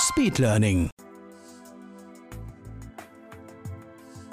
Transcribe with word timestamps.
Speedlearning. 0.00 0.88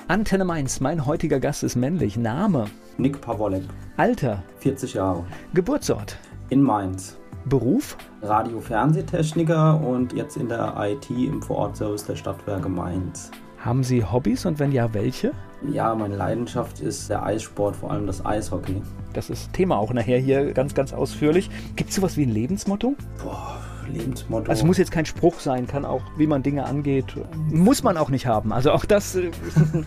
Antenne 0.07 0.45
Mainz, 0.45 0.79
mein 0.79 1.05
heutiger 1.05 1.41
Gast 1.41 1.61
ist 1.63 1.75
männlich. 1.75 2.15
Name, 2.15 2.67
Nick 2.97 3.19
Pawolek, 3.19 3.63
Alter, 3.97 4.43
40 4.59 4.93
Jahre, 4.93 5.25
Geburtsort, 5.53 6.17
in 6.49 6.61
Mainz. 6.61 7.17
Beruf, 7.45 7.97
Radio-Fernsehtechniker 8.21 9.81
und 9.81 10.13
jetzt 10.13 10.37
in 10.37 10.47
der 10.47 10.73
IT 10.79 11.09
im 11.09 11.41
Vorortservice 11.41 12.05
der 12.05 12.15
Stadtwerke 12.15 12.69
Mainz. 12.69 13.29
haben 13.59 13.83
Sie 13.83 14.03
Hobbys 14.03 14.45
und 14.45 14.59
wenn 14.59 14.71
ja, 14.71 14.93
welche? 14.93 15.33
Ja, 15.69 15.93
meine 15.95 16.15
Leidenschaft 16.15 16.79
ist 16.79 17.09
der 17.09 17.23
Eissport, 17.23 17.75
vor 17.75 17.91
allem 17.91 18.07
das 18.07 18.25
Eishockey. 18.25 18.81
Das 19.11 19.29
ist 19.29 19.51
Thema 19.51 19.77
auch 19.77 19.91
nachher 19.91 20.19
hier 20.19 20.53
ganz, 20.53 20.73
ganz 20.73 20.93
ausführlich. 20.93 21.49
Gibt 21.75 21.89
es 21.89 21.97
sowas 21.97 22.15
wie 22.15 22.23
ein 22.23 22.31
Lebensmotto? 22.31 22.95
Boah, 23.21 23.56
Lebensmotto. 23.87 24.49
Also 24.49 24.65
muss 24.65 24.77
jetzt 24.77 24.91
kein 24.91 25.05
Spruch 25.05 25.39
sein, 25.39 25.67
kann 25.67 25.85
auch, 25.85 26.01
wie 26.17 26.27
man 26.27 26.43
Dinge 26.43 26.65
angeht. 26.65 27.05
Muss 27.51 27.83
man 27.83 27.97
auch 27.97 28.09
nicht 28.09 28.25
haben. 28.25 28.51
Also 28.53 28.71
auch 28.71 28.85
das. 28.85 29.15
äh, 29.15 29.31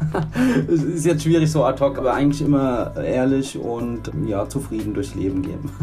es 0.69 0.83
ist 0.83 1.07
jetzt 1.07 1.23
schwierig 1.23 1.51
so 1.51 1.65
ad 1.65 1.83
hoc, 1.83 1.98
aber 1.98 2.15
eigentlich 2.15 2.42
immer 2.42 2.95
ehrlich 2.97 3.59
und 3.59 4.11
ja, 4.27 4.48
zufrieden 4.48 4.95
durchs 4.95 5.15
Leben 5.15 5.42
gehen. 5.42 5.70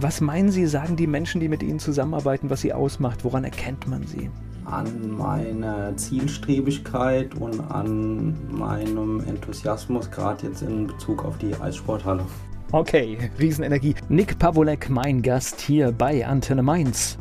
Was 0.00 0.20
meinen 0.20 0.50
Sie, 0.50 0.66
sagen 0.66 0.96
die 0.96 1.06
Menschen, 1.06 1.40
die 1.40 1.48
mit 1.48 1.62
Ihnen 1.62 1.78
zusammenarbeiten, 1.78 2.48
was 2.48 2.60
sie 2.60 2.72
ausmacht? 2.72 3.24
Woran 3.24 3.44
erkennt 3.44 3.86
man 3.86 4.06
sie? 4.06 4.30
An 4.64 5.16
meiner 5.18 5.94
Zielstrebigkeit 5.96 7.34
und 7.34 7.60
an 7.70 8.36
meinem 8.50 9.20
Enthusiasmus, 9.26 10.10
gerade 10.10 10.46
jetzt 10.46 10.62
in 10.62 10.86
Bezug 10.86 11.24
auf 11.24 11.36
die 11.38 11.54
Eissporthalle. 11.54 12.24
Okay, 12.72 13.18
Riesenenergie. 13.38 13.96
Nick 14.08 14.38
Pawolek, 14.38 14.88
mein 14.88 15.22
Gast 15.22 15.60
hier 15.60 15.90
bei 15.90 16.24
Antenne 16.24 16.62
Mainz. 16.62 17.18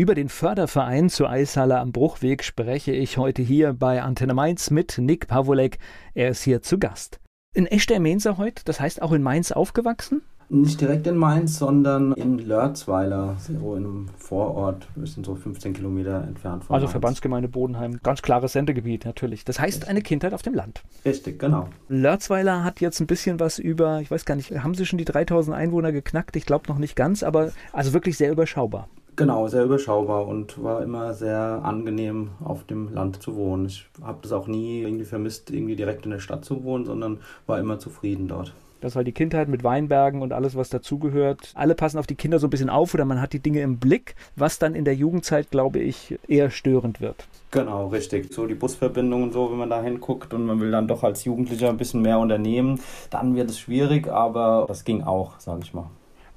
Über 0.00 0.14
den 0.14 0.30
Förderverein 0.30 1.10
zur 1.10 1.28
Eishalle 1.28 1.78
am 1.78 1.92
Bruchweg 1.92 2.42
spreche 2.42 2.90
ich 2.90 3.18
heute 3.18 3.42
hier 3.42 3.74
bei 3.74 4.00
Antenne 4.00 4.32
Mainz 4.32 4.70
mit 4.70 4.96
Nick 4.96 5.28
Pawolek. 5.28 5.76
Er 6.14 6.30
ist 6.30 6.42
hier 6.42 6.62
zu 6.62 6.78
Gast. 6.78 7.20
In 7.52 7.66
Echter 7.66 7.98
heute, 8.38 8.64
das 8.64 8.80
heißt 8.80 9.02
auch 9.02 9.12
in 9.12 9.22
Mainz 9.22 9.52
aufgewachsen? 9.52 10.22
Nicht 10.48 10.80
direkt 10.80 11.06
in 11.06 11.16
Mainz, 11.16 11.58
sondern 11.58 12.12
in 12.12 12.38
Lörzweiler, 12.38 13.36
so 13.38 13.74
in 13.74 13.84
einem 13.84 14.08
Vorort, 14.16 14.88
wir 14.94 15.06
sind 15.06 15.26
so 15.26 15.34
15 15.34 15.74
Kilometer 15.74 16.24
entfernt 16.26 16.64
von 16.64 16.72
Also 16.72 16.86
Mainz. 16.86 16.92
Verbandsgemeinde 16.92 17.48
Bodenheim, 17.50 18.00
ganz 18.02 18.22
klares 18.22 18.54
Sendegebiet 18.54 19.04
natürlich. 19.04 19.44
Das 19.44 19.60
heißt 19.60 19.86
eine 19.86 20.00
Kindheit 20.00 20.32
auf 20.32 20.40
dem 20.40 20.54
Land. 20.54 20.82
Richtig, 21.04 21.38
genau. 21.38 21.68
Lörzweiler 21.88 22.64
hat 22.64 22.80
jetzt 22.80 23.00
ein 23.00 23.06
bisschen 23.06 23.38
was 23.38 23.58
über, 23.58 24.00
ich 24.00 24.10
weiß 24.10 24.24
gar 24.24 24.36
nicht, 24.36 24.50
haben 24.50 24.74
sie 24.74 24.86
schon 24.86 24.98
die 24.98 25.04
3000 25.04 25.54
Einwohner 25.54 25.92
geknackt? 25.92 26.36
Ich 26.36 26.46
glaube 26.46 26.68
noch 26.68 26.78
nicht 26.78 26.96
ganz, 26.96 27.22
aber 27.22 27.52
also 27.74 27.92
wirklich 27.92 28.16
sehr 28.16 28.32
überschaubar. 28.32 28.88
Genau, 29.20 29.48
sehr 29.48 29.64
überschaubar 29.64 30.26
und 30.26 30.64
war 30.64 30.82
immer 30.82 31.12
sehr 31.12 31.60
angenehm 31.62 32.30
auf 32.42 32.64
dem 32.64 32.90
Land 32.90 33.22
zu 33.22 33.36
wohnen. 33.36 33.66
Ich 33.66 33.86
habe 34.02 34.20
das 34.22 34.32
auch 34.32 34.46
nie 34.46 34.80
irgendwie 34.80 35.04
vermisst, 35.04 35.50
irgendwie 35.50 35.76
direkt 35.76 36.06
in 36.06 36.10
der 36.10 36.20
Stadt 36.20 36.42
zu 36.42 36.64
wohnen, 36.64 36.86
sondern 36.86 37.18
war 37.46 37.58
immer 37.58 37.78
zufrieden 37.78 38.28
dort. 38.28 38.54
Das 38.80 38.96
war 38.96 39.04
die 39.04 39.12
Kindheit 39.12 39.48
mit 39.48 39.62
Weinbergen 39.62 40.22
und 40.22 40.32
alles, 40.32 40.56
was 40.56 40.70
dazugehört. 40.70 41.52
Alle 41.54 41.74
passen 41.74 41.98
auf 41.98 42.06
die 42.06 42.14
Kinder 42.14 42.38
so 42.38 42.46
ein 42.46 42.50
bisschen 42.50 42.70
auf 42.70 42.94
oder 42.94 43.04
man 43.04 43.20
hat 43.20 43.34
die 43.34 43.40
Dinge 43.40 43.60
im 43.60 43.76
Blick, 43.76 44.14
was 44.36 44.58
dann 44.58 44.74
in 44.74 44.86
der 44.86 44.94
Jugendzeit, 44.94 45.50
glaube 45.50 45.80
ich, 45.80 46.18
eher 46.26 46.50
störend 46.50 47.02
wird. 47.02 47.28
Genau, 47.50 47.88
richtig. 47.88 48.32
So 48.32 48.46
die 48.46 48.54
Busverbindungen 48.54 49.26
und 49.26 49.32
so, 49.34 49.50
wenn 49.50 49.58
man 49.58 49.68
da 49.68 49.82
hinguckt 49.82 50.32
und 50.32 50.46
man 50.46 50.60
will 50.60 50.70
dann 50.70 50.88
doch 50.88 51.02
als 51.02 51.26
Jugendlicher 51.26 51.68
ein 51.68 51.76
bisschen 51.76 52.00
mehr 52.00 52.18
unternehmen, 52.18 52.80
dann 53.10 53.36
wird 53.36 53.50
es 53.50 53.58
schwierig, 53.58 54.08
aber 54.08 54.64
das 54.66 54.84
ging 54.84 55.02
auch, 55.02 55.38
sage 55.40 55.60
ich 55.64 55.74
mal. 55.74 55.90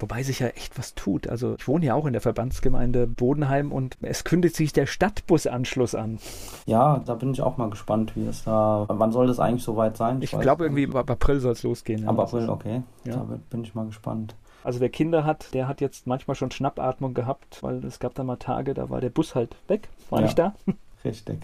Wobei 0.03 0.22
sich 0.22 0.40
ja 0.40 0.47
echt 0.47 0.78
was 0.78 0.96
tut. 0.96 1.30
Also 1.30 1.56
ich 1.58 1.66
wohne 1.66 1.86
ja 1.86 1.94
auch 1.94 2.06
in 2.06 2.12
der 2.12 2.22
Verbandsgemeinde 2.22 3.08
Bodenheim 3.08 3.72
und 3.72 3.96
es 4.02 4.25
kündigt 4.25 4.53
sich 4.58 4.74
der 4.74 4.86
Stadtbusanschluss 4.86 5.96
an. 5.96 6.19
Ja, 6.66 7.02
da 7.06 7.16
bin 7.16 7.31
ich 7.31 7.41
auch 7.41 7.56
mal 7.56 7.69
gespannt, 7.69 8.12
wie 8.18 8.25
es 8.28 8.44
da. 8.44 8.84
Wann 8.90 9.14
soll 9.14 9.28
das 9.28 9.40
eigentlich 9.40 9.64
soweit 9.64 9.96
sein? 9.96 10.22
Ich 10.22 10.34
weiß 10.34 10.41
glaube 10.41 10.66
irgendwie 10.66 10.94
ab 10.94 11.09
April 11.09 11.40
soll 11.40 11.53
es 11.53 11.64
losgehen. 11.64 12.03
ja. 12.03 12.09
Ab 12.09 12.19
April, 12.19 12.50
okay. 12.50 12.81
Ja. 13.06 13.14
Da 13.16 13.25
bin 13.50 13.64
ich 13.64 13.74
mal 13.75 13.86
gespannt. 13.86 14.36
Also 14.66 14.81
wer 14.81 14.90
Kinder 14.90 15.24
hat, 15.24 15.53
der 15.53 15.69
hat 15.69 15.80
jetzt 15.80 16.06
manchmal 16.06 16.35
schon 16.35 16.52
Schnappatmung 16.52 17.14
gehabt, 17.14 17.64
weil 17.64 17.81
es 17.85 18.00
gab 18.00 18.14
da 18.16 18.25
mal 18.25 18.35
Tage, 18.35 18.74
da 18.74 18.90
war 18.90 19.00
der 19.00 19.09
Bus 19.09 19.35
halt 19.35 19.56
weg, 19.70 19.88
war 20.09 20.20
Ja. 20.20 20.25
nicht 20.25 20.38
da. 20.38 20.53
Richtig. 21.06 21.38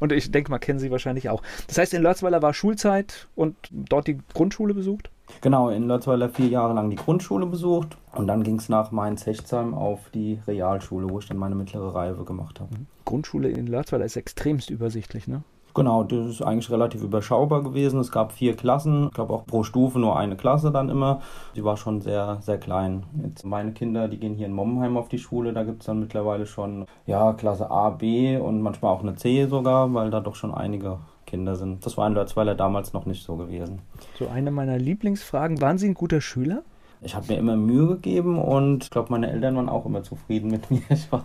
Und 0.00 0.12
ich 0.12 0.30
denke 0.30 0.50
mal, 0.50 0.58
kennen 0.58 0.78
Sie 0.78 0.90
wahrscheinlich 0.90 1.28
auch. 1.28 1.42
Das 1.66 1.76
heißt, 1.76 1.92
in 1.92 2.00
Lörzweiler 2.00 2.40
war 2.40 2.54
Schulzeit 2.54 3.28
und 3.36 3.54
dort 3.70 4.06
die 4.06 4.18
Grundschule 4.32 4.72
besucht? 4.72 5.10
Genau, 5.40 5.68
in 5.68 5.86
Lötzweiler 5.86 6.28
vier 6.28 6.48
Jahre 6.48 6.74
lang 6.74 6.90
die 6.90 6.96
Grundschule 6.96 7.46
besucht 7.46 7.96
und 8.14 8.26
dann 8.26 8.42
ging 8.42 8.56
es 8.56 8.68
nach 8.68 8.90
Mainz-Hechtsheim 8.90 9.74
auf 9.74 10.10
die 10.12 10.40
Realschule, 10.46 11.08
wo 11.08 11.18
ich 11.18 11.28
dann 11.28 11.36
meine 11.36 11.54
mittlere 11.54 11.94
Reife 11.94 12.24
gemacht 12.24 12.60
habe. 12.60 12.70
Grundschule 13.04 13.48
in 13.48 13.66
Lörzweiler 13.66 14.04
ist 14.04 14.16
extremst 14.16 14.70
übersichtlich, 14.70 15.28
ne? 15.28 15.42
Genau, 15.74 16.02
das 16.02 16.26
ist 16.28 16.42
eigentlich 16.42 16.72
relativ 16.72 17.04
überschaubar 17.04 17.62
gewesen. 17.62 18.00
Es 18.00 18.10
gab 18.10 18.32
vier 18.32 18.56
Klassen, 18.56 19.06
ich 19.06 19.14
glaube 19.14 19.32
auch 19.32 19.46
pro 19.46 19.62
Stufe 19.62 20.00
nur 20.00 20.18
eine 20.18 20.34
Klasse 20.34 20.72
dann 20.72 20.88
immer. 20.88 21.20
Die 21.54 21.62
war 21.62 21.76
schon 21.76 22.00
sehr, 22.00 22.38
sehr 22.40 22.58
klein. 22.58 23.04
Jetzt 23.22 23.44
meine 23.44 23.70
Kinder, 23.72 24.08
die 24.08 24.18
gehen 24.18 24.34
hier 24.34 24.46
in 24.46 24.54
Mommenheim 24.54 24.96
auf 24.96 25.08
die 25.08 25.18
Schule, 25.18 25.52
da 25.52 25.62
gibt 25.62 25.82
es 25.82 25.86
dann 25.86 26.00
mittlerweile 26.00 26.46
schon 26.46 26.86
ja, 27.06 27.32
Klasse 27.32 27.70
A, 27.70 27.90
B 27.90 28.38
und 28.38 28.60
manchmal 28.60 28.92
auch 28.92 29.02
eine 29.02 29.14
C 29.14 29.46
sogar, 29.46 29.94
weil 29.94 30.10
da 30.10 30.18
doch 30.18 30.34
schon 30.34 30.52
einige 30.52 30.98
Kinder 31.28 31.54
sind. 31.54 31.84
Das 31.86 31.96
war 31.96 32.06
in 32.06 32.14
Lötzweiler 32.14 32.54
damals 32.54 32.92
noch 32.92 33.06
nicht 33.06 33.22
so 33.22 33.36
gewesen. 33.36 33.80
So 34.18 34.28
eine 34.28 34.50
meiner 34.50 34.78
Lieblingsfragen. 34.78 35.60
Waren 35.60 35.78
Sie 35.78 35.88
ein 35.88 35.94
guter 35.94 36.20
Schüler? 36.20 36.62
Ich 37.00 37.14
habe 37.14 37.26
mir 37.28 37.38
immer 37.38 37.56
Mühe 37.56 37.86
gegeben 37.86 38.38
und 38.38 38.84
ich 38.84 38.90
glaube, 38.90 39.12
meine 39.12 39.30
Eltern 39.30 39.54
waren 39.54 39.68
auch 39.68 39.86
immer 39.86 40.02
zufrieden 40.02 40.50
mit 40.50 40.70
mir. 40.70 40.82
Ich 40.88 41.12
war 41.12 41.24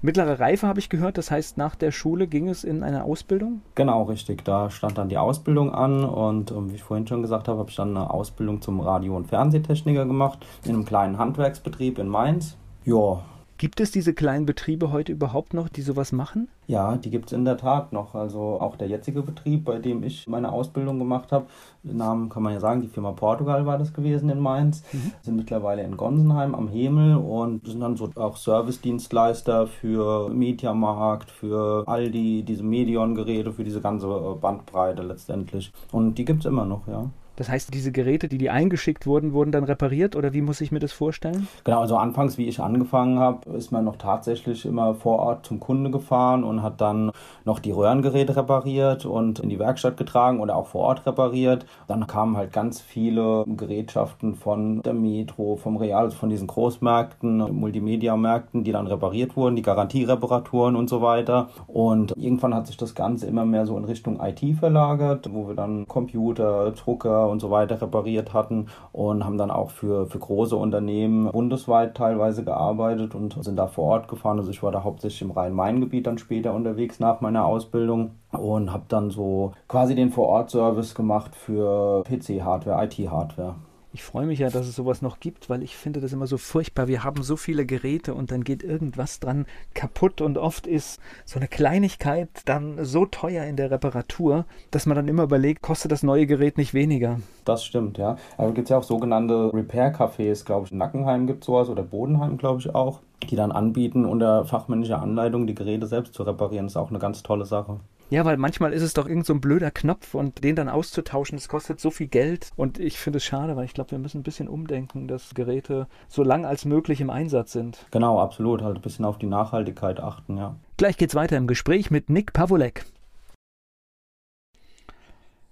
Mittlere 0.00 0.38
Reife 0.38 0.68
habe 0.68 0.78
ich 0.78 0.90
gehört, 0.90 1.18
das 1.18 1.32
heißt, 1.32 1.58
nach 1.58 1.74
der 1.74 1.90
Schule 1.90 2.28
ging 2.28 2.48
es 2.48 2.62
in 2.62 2.84
eine 2.84 3.02
Ausbildung? 3.02 3.62
Genau, 3.74 4.04
richtig. 4.04 4.44
Da 4.44 4.70
stand 4.70 4.96
dann 4.96 5.08
die 5.08 5.18
Ausbildung 5.18 5.74
an 5.74 6.04
und 6.04 6.52
ähm, 6.52 6.70
wie 6.70 6.76
ich 6.76 6.84
vorhin 6.84 7.08
schon 7.08 7.20
gesagt 7.20 7.48
habe, 7.48 7.58
habe 7.58 7.70
ich 7.70 7.74
dann 7.74 7.96
eine 7.96 8.08
Ausbildung 8.08 8.62
zum 8.62 8.78
Radio- 8.78 9.16
und 9.16 9.26
Fernsehtechniker 9.26 10.06
gemacht 10.06 10.46
in 10.64 10.74
einem 10.74 10.84
kleinen 10.84 11.18
Handwerksbetrieb 11.18 11.98
in 11.98 12.06
Mainz. 12.06 12.56
Ja, 12.84 13.22
Gibt 13.58 13.80
es 13.80 13.90
diese 13.90 14.14
kleinen 14.14 14.46
Betriebe 14.46 14.92
heute 14.92 15.12
überhaupt 15.12 15.52
noch, 15.52 15.68
die 15.68 15.82
sowas 15.82 16.12
machen? 16.12 16.48
ja, 16.68 16.96
die 16.96 17.08
gibt 17.10 17.26
es 17.26 17.32
in 17.32 17.46
der 17.46 17.56
Tat 17.56 17.92
noch. 17.94 18.14
Also 18.14 18.60
auch 18.60 18.76
der 18.76 18.88
jetzige 18.88 19.22
Betrieb, 19.22 19.64
bei 19.64 19.78
dem 19.78 20.02
ich 20.02 20.28
meine 20.28 20.52
Ausbildung 20.52 20.98
gemacht 20.98 21.32
habe, 21.32 21.46
den 21.82 21.96
Namen 21.96 22.28
kann 22.28 22.42
man 22.42 22.52
ja 22.52 22.60
sagen, 22.60 22.82
die 22.82 22.88
Firma 22.88 23.12
Portugal 23.12 23.64
war 23.64 23.78
das 23.78 23.94
gewesen 23.94 24.28
in 24.28 24.38
Mainz, 24.38 24.84
sind 25.22 25.36
mittlerweile 25.36 25.82
in 25.82 25.96
Gonsenheim 25.96 26.54
am 26.54 26.68
Hemel 26.68 27.16
und 27.16 27.66
sind 27.66 27.80
dann 27.80 27.96
so 27.96 28.10
auch 28.16 28.36
Servicedienstleister 28.36 29.66
für 29.66 30.28
Mediamarkt, 30.28 31.30
für 31.30 31.88
Aldi, 31.88 32.42
diese 32.42 32.62
Medion-Geräte, 32.62 33.52
für 33.52 33.64
diese 33.64 33.80
ganze 33.80 34.06
Bandbreite 34.38 35.02
letztendlich. 35.02 35.72
Und 35.90 36.16
die 36.18 36.26
gibt 36.26 36.40
es 36.40 36.46
immer 36.46 36.66
noch, 36.66 36.86
ja. 36.86 37.06
Das 37.38 37.48
heißt, 37.48 37.72
diese 37.72 37.92
Geräte, 37.92 38.26
die 38.26 38.36
die 38.36 38.50
eingeschickt 38.50 39.06
wurden, 39.06 39.32
wurden 39.32 39.52
dann 39.52 39.62
repariert 39.62 40.16
oder 40.16 40.32
wie 40.32 40.42
muss 40.42 40.60
ich 40.60 40.72
mir 40.72 40.80
das 40.80 40.90
vorstellen? 40.90 41.46
Genau, 41.62 41.80
also 41.80 41.96
anfangs, 41.96 42.36
wie 42.36 42.48
ich 42.48 42.58
angefangen 42.58 43.20
habe, 43.20 43.48
ist 43.50 43.70
man 43.70 43.84
noch 43.84 43.94
tatsächlich 43.94 44.66
immer 44.66 44.96
vor 44.96 45.20
Ort 45.20 45.46
zum 45.46 45.60
Kunde 45.60 45.92
gefahren 45.92 46.42
und 46.42 46.64
hat 46.64 46.80
dann 46.80 47.12
noch 47.44 47.60
die 47.60 47.70
Röhrengeräte 47.70 48.34
repariert 48.34 49.06
und 49.06 49.38
in 49.38 49.50
die 49.50 49.60
Werkstatt 49.60 49.96
getragen 49.96 50.40
oder 50.40 50.56
auch 50.56 50.66
vor 50.66 50.80
Ort 50.80 51.06
repariert. 51.06 51.64
Dann 51.86 52.08
kamen 52.08 52.36
halt 52.36 52.52
ganz 52.52 52.80
viele 52.80 53.44
Gerätschaften 53.46 54.34
von 54.34 54.82
der 54.82 54.94
Metro, 54.94 55.54
vom 55.54 55.76
Real, 55.76 56.06
also 56.06 56.16
von 56.16 56.30
diesen 56.30 56.48
Großmärkten, 56.48 57.38
Multimedia-Märkten, 57.54 58.64
die 58.64 58.72
dann 58.72 58.88
repariert 58.88 59.36
wurden, 59.36 59.54
die 59.54 59.62
Garantiereparaturen 59.62 60.74
und 60.74 60.90
so 60.90 61.02
weiter. 61.02 61.50
Und 61.68 62.16
irgendwann 62.16 62.52
hat 62.52 62.66
sich 62.66 62.76
das 62.76 62.96
Ganze 62.96 63.26
immer 63.26 63.44
mehr 63.44 63.64
so 63.64 63.78
in 63.78 63.84
Richtung 63.84 64.18
IT 64.20 64.42
verlagert, 64.58 65.32
wo 65.32 65.46
wir 65.46 65.54
dann 65.54 65.86
Computer, 65.86 66.72
Drucker 66.72 67.27
und 67.28 67.40
so 67.40 67.50
weiter 67.50 67.80
repariert 67.80 68.32
hatten 68.34 68.66
und 68.92 69.24
haben 69.24 69.38
dann 69.38 69.50
auch 69.50 69.70
für, 69.70 70.06
für 70.06 70.18
große 70.18 70.56
Unternehmen 70.56 71.30
bundesweit 71.30 71.96
teilweise 71.96 72.44
gearbeitet 72.44 73.14
und 73.14 73.42
sind 73.44 73.56
da 73.56 73.66
vor 73.66 73.84
Ort 73.84 74.08
gefahren. 74.08 74.38
Also 74.38 74.50
ich 74.50 74.62
war 74.62 74.72
da 74.72 74.84
hauptsächlich 74.84 75.22
im 75.22 75.30
Rhein-Main-Gebiet 75.30 76.06
dann 76.06 76.18
später 76.18 76.54
unterwegs 76.54 77.00
nach 77.00 77.20
meiner 77.20 77.44
Ausbildung 77.44 78.12
und 78.32 78.72
habe 78.72 78.84
dann 78.88 79.10
so 79.10 79.52
quasi 79.68 79.94
den 79.94 80.10
Vor-Ort-Service 80.10 80.94
gemacht 80.94 81.34
für 81.34 82.02
PC-Hardware, 82.04 82.84
IT-Hardware. 82.84 83.54
Ich 83.98 84.04
freue 84.04 84.26
mich 84.26 84.38
ja, 84.38 84.48
dass 84.48 84.68
es 84.68 84.76
sowas 84.76 85.02
noch 85.02 85.18
gibt, 85.18 85.50
weil 85.50 85.64
ich 85.64 85.76
finde 85.76 86.00
das 86.00 86.12
immer 86.12 86.28
so 86.28 86.38
furchtbar. 86.38 86.86
Wir 86.86 87.02
haben 87.02 87.24
so 87.24 87.34
viele 87.34 87.66
Geräte 87.66 88.14
und 88.14 88.30
dann 88.30 88.44
geht 88.44 88.62
irgendwas 88.62 89.18
dran 89.18 89.44
kaputt 89.74 90.20
und 90.20 90.38
oft 90.38 90.68
ist 90.68 91.00
so 91.24 91.40
eine 91.40 91.48
Kleinigkeit 91.48 92.28
dann 92.44 92.84
so 92.84 93.06
teuer 93.06 93.44
in 93.44 93.56
der 93.56 93.72
Reparatur, 93.72 94.44
dass 94.70 94.86
man 94.86 94.94
dann 94.94 95.08
immer 95.08 95.24
überlegt, 95.24 95.62
kostet 95.62 95.90
das 95.90 96.04
neue 96.04 96.28
Gerät 96.28 96.58
nicht 96.58 96.74
weniger? 96.74 97.18
Das 97.44 97.64
stimmt, 97.64 97.98
ja. 97.98 98.18
Aber 98.36 98.52
gibt 98.52 98.66
es 98.66 98.70
ja 98.70 98.78
auch 98.78 98.84
sogenannte 98.84 99.52
Repair-Cafés, 99.52 100.44
glaube 100.44 100.66
ich. 100.66 100.72
In 100.72 100.78
Nackenheim 100.78 101.26
gibt 101.26 101.40
es 101.40 101.46
sowas 101.46 101.68
oder 101.68 101.82
Bodenheim, 101.82 102.38
glaube 102.38 102.60
ich, 102.60 102.72
auch, 102.72 103.00
die 103.28 103.34
dann 103.34 103.50
anbieten, 103.50 104.04
unter 104.04 104.44
fachmännischer 104.44 105.02
Anleitung 105.02 105.48
die 105.48 105.56
Geräte 105.56 105.88
selbst 105.88 106.14
zu 106.14 106.22
reparieren. 106.22 106.66
Das 106.66 106.74
ist 106.74 106.76
auch 106.76 106.90
eine 106.90 107.00
ganz 107.00 107.24
tolle 107.24 107.46
Sache. 107.46 107.80
Ja, 108.10 108.24
weil 108.24 108.38
manchmal 108.38 108.72
ist 108.72 108.82
es 108.82 108.94
doch 108.94 109.06
irgend 109.06 109.26
so 109.26 109.34
ein 109.34 109.40
blöder 109.42 109.70
Knopf 109.70 110.14
und 110.14 110.42
den 110.42 110.56
dann 110.56 110.70
auszutauschen, 110.70 111.36
das 111.36 111.48
kostet 111.48 111.78
so 111.78 111.90
viel 111.90 112.06
Geld. 112.06 112.50
Und 112.56 112.78
ich 112.78 112.98
finde 112.98 113.18
es 113.18 113.24
schade, 113.24 113.54
weil 113.54 113.66
ich 113.66 113.74
glaube, 113.74 113.90
wir 113.90 113.98
müssen 113.98 114.20
ein 114.20 114.22
bisschen 114.22 114.48
umdenken, 114.48 115.08
dass 115.08 115.34
Geräte 115.34 115.88
so 116.08 116.22
lang 116.22 116.46
als 116.46 116.64
möglich 116.64 117.02
im 117.02 117.10
Einsatz 117.10 117.52
sind. 117.52 117.86
Genau, 117.90 118.18
absolut. 118.18 118.62
Halt 118.62 118.76
ein 118.76 118.82
bisschen 118.82 119.04
auf 119.04 119.18
die 119.18 119.26
Nachhaltigkeit 119.26 120.00
achten, 120.00 120.38
ja. 120.38 120.56
Gleich 120.78 120.96
geht's 120.96 121.14
weiter 121.14 121.36
im 121.36 121.46
Gespräch 121.46 121.90
mit 121.90 122.08
Nick 122.08 122.32
Pavolek. 122.32 122.86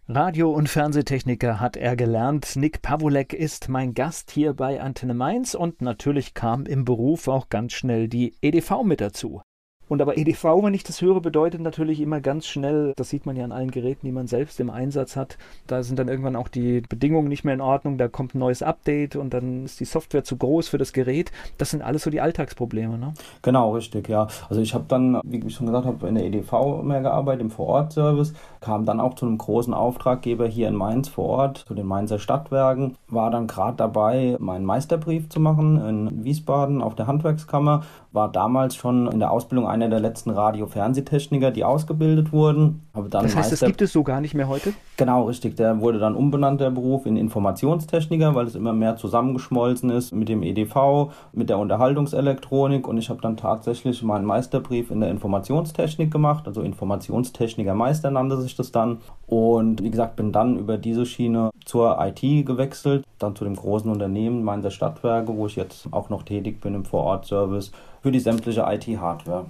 Radio- 0.09 0.53
und 0.53 0.69
Fernsehtechniker 0.71 1.61
hat 1.61 1.77
er 1.77 1.95
gelernt. 1.95 2.55
Nick 2.57 2.81
Pavolek 2.81 3.35
ist 3.35 3.69
mein 3.69 3.93
Gast 3.93 4.31
hier 4.31 4.55
bei 4.55 4.81
Antenne 4.81 5.15
Mainz 5.15 5.55
und 5.55 5.83
natürlich 5.83 6.33
kam 6.33 6.65
im 6.65 6.85
Beruf 6.87 7.29
auch 7.29 7.51
ganz 7.51 7.73
schnell 7.75 8.09
die 8.09 8.35
EDV 8.41 8.83
mit 8.83 9.01
dazu. 9.01 9.43
Und 9.89 10.03
aber 10.03 10.19
EDV, 10.19 10.45
wenn 10.63 10.75
ich 10.75 10.83
das 10.83 11.01
höre, 11.01 11.21
bedeutet 11.21 11.61
natürlich 11.61 12.01
immer 12.01 12.21
ganz 12.21 12.47
schnell, 12.47 12.93
das 12.97 13.11
sieht 13.11 13.25
man 13.25 13.37
ja 13.37 13.45
an 13.45 13.53
allen 13.53 13.71
Geräten, 13.71 14.07
die 14.07 14.13
man 14.13 14.27
selbst 14.27 14.59
im 14.59 14.71
Einsatz 14.71 15.17
hat, 15.17 15.39
da 15.67 15.83
sind 15.83 15.99
dann 15.99 16.09
irgendwann 16.09 16.37
auch 16.37 16.49
die 16.49 16.81
Bedingungen 16.81 17.29
nicht 17.29 17.45
mehr 17.45 17.55
in 17.55 17.61
Ordnung, 17.61 17.97
da 17.99 18.09
kommt 18.09 18.35
ein 18.35 18.41
neues 18.41 18.63
Update 18.63 19.15
und 19.15 19.33
dann 19.33 19.65
ist 19.65 19.79
die 19.79 19.85
Software 19.85 20.25
zu 20.25 20.37
groß 20.37 20.69
für 20.69 20.79
das 20.79 20.93
Gerät. 20.93 21.31
Das 21.59 21.71
sind 21.71 21.83
alles 21.83 22.03
so 22.03 22.11
die 22.11 22.21
Alltagsprobleme, 22.21 22.99
ne? 22.99 23.15
Genau, 23.43 23.75
richtig, 23.75 24.09
ja. 24.09 24.27
Also 24.49 24.61
ich 24.61 24.75
habe 24.75 24.85
dann, 24.89 25.21
wie 25.25 25.39
ich 25.39 25.55
schon 25.55 25.67
gesagt 25.67 25.87
habe, 25.87 26.09
in 26.09 26.17
der 26.17 26.25
EDV 26.25 26.83
mehr 26.83 27.03
gearbeitet, 27.03 27.43
im 27.43 27.51
Vorortservice, 27.51 28.35
kam 28.61 28.85
dann 28.85 29.01
auch 29.01 29.15
zu 29.15 29.27
einem 29.27 29.39
großen 29.39 29.73
Auftraggeber 29.73 30.47
hier 30.49 30.69
in 30.69 30.75
Mainz 30.75 31.09
vor 31.09 31.27
Ort, 31.27 31.59
zu 31.59 31.75
den 31.75 31.87
Mainzer 31.87 32.19
Stadtwerken, 32.19 32.97
war 33.09 33.31
dann 33.31 33.47
gerade 33.47 33.77
dabei, 33.77 34.37
meinen 34.41 34.65
Meisterbrief 34.65 35.29
zu 35.29 35.39
machen 35.39 35.77
in 35.87 36.25
Wiesbaden 36.25 36.83
auf 36.83 36.97
der 36.97 37.07
Handwerkskammer, 37.07 37.85
war 38.17 38.33
damals 38.33 38.75
schon 38.75 39.07
in 39.07 39.21
der 39.21 39.31
Ausbildung 39.31 39.69
einer 39.69 39.89
der 39.89 40.01
letzten 40.01 40.31
Radio-Fernsehtechniker, 40.31 41.53
die 41.53 41.63
ausgebildet 41.63 42.33
wurden. 42.33 42.83
Habe 42.95 43.09
dann 43.09 43.25
das 43.25 43.37
heißt, 43.37 43.51
Meister 43.51 43.67
das 43.67 43.69
gibt 43.69 43.83
es 43.83 43.93
so 43.93 44.03
gar 44.03 44.21
nicht 44.21 44.35
mehr 44.35 44.49
heute? 44.49 44.73
Genau, 44.97 45.25
richtig. 45.25 45.57
Der 45.57 45.81
wurde 45.81 45.99
dann 45.99 46.17
umbenannt, 46.17 46.61
der 46.61 46.71
Beruf, 46.71 47.07
in 47.07 47.17
Informationstechniker, 47.17 48.35
weil 48.35 48.47
es 48.47 48.55
immer 48.55 48.73
mehr 48.73 48.97
zusammengeschmolzen 48.97 49.91
ist 49.91 50.13
mit 50.13 50.29
dem 50.29 50.43
EDV, 50.43 51.13
mit 51.33 51.51
der 51.51 51.59
Unterhaltungselektronik. 51.59 52.89
Und 52.89 52.97
ich 52.97 53.11
habe 53.11 53.21
dann 53.21 53.37
tatsächlich 53.37 54.03
meinen 54.03 54.25
Meisterbrief 54.25 54.91
in 54.91 55.01
der 55.01 55.11
Informationstechnik 55.11 56.11
gemacht, 56.11 56.47
also 56.47 56.63
Informationstechniker 56.63 57.75
Meister 57.75 58.11
nannte 58.11 58.41
sich 58.41 58.57
das 58.57 58.73
dann. 58.73 58.99
Und 59.27 59.83
wie 59.83 59.91
gesagt, 59.91 60.17
bin 60.17 60.33
dann 60.33 60.57
über 60.57 60.79
diese 60.79 61.05
Schiene 61.05 61.51
zur 61.65 61.99
IT 62.01 62.47
gewechselt, 62.47 63.05
dann 63.19 63.37
zu 63.37 63.45
dem 63.45 63.57
großen 63.57 63.91
Unternehmen 63.91 64.43
Mainzer 64.43 64.71
Stadtwerke, 64.71 65.37
wo 65.37 65.47
ich 65.47 65.57
jetzt 65.57 65.89
auch 65.91 66.09
noch 66.09 66.23
tätig 66.23 66.61
bin 66.61 66.75
im 66.75 66.85
Vorortservice 66.85 67.73
für 68.07 68.13
die 68.13 68.21
sämtliche 68.21 68.65
IT-Hardware. 68.65 69.47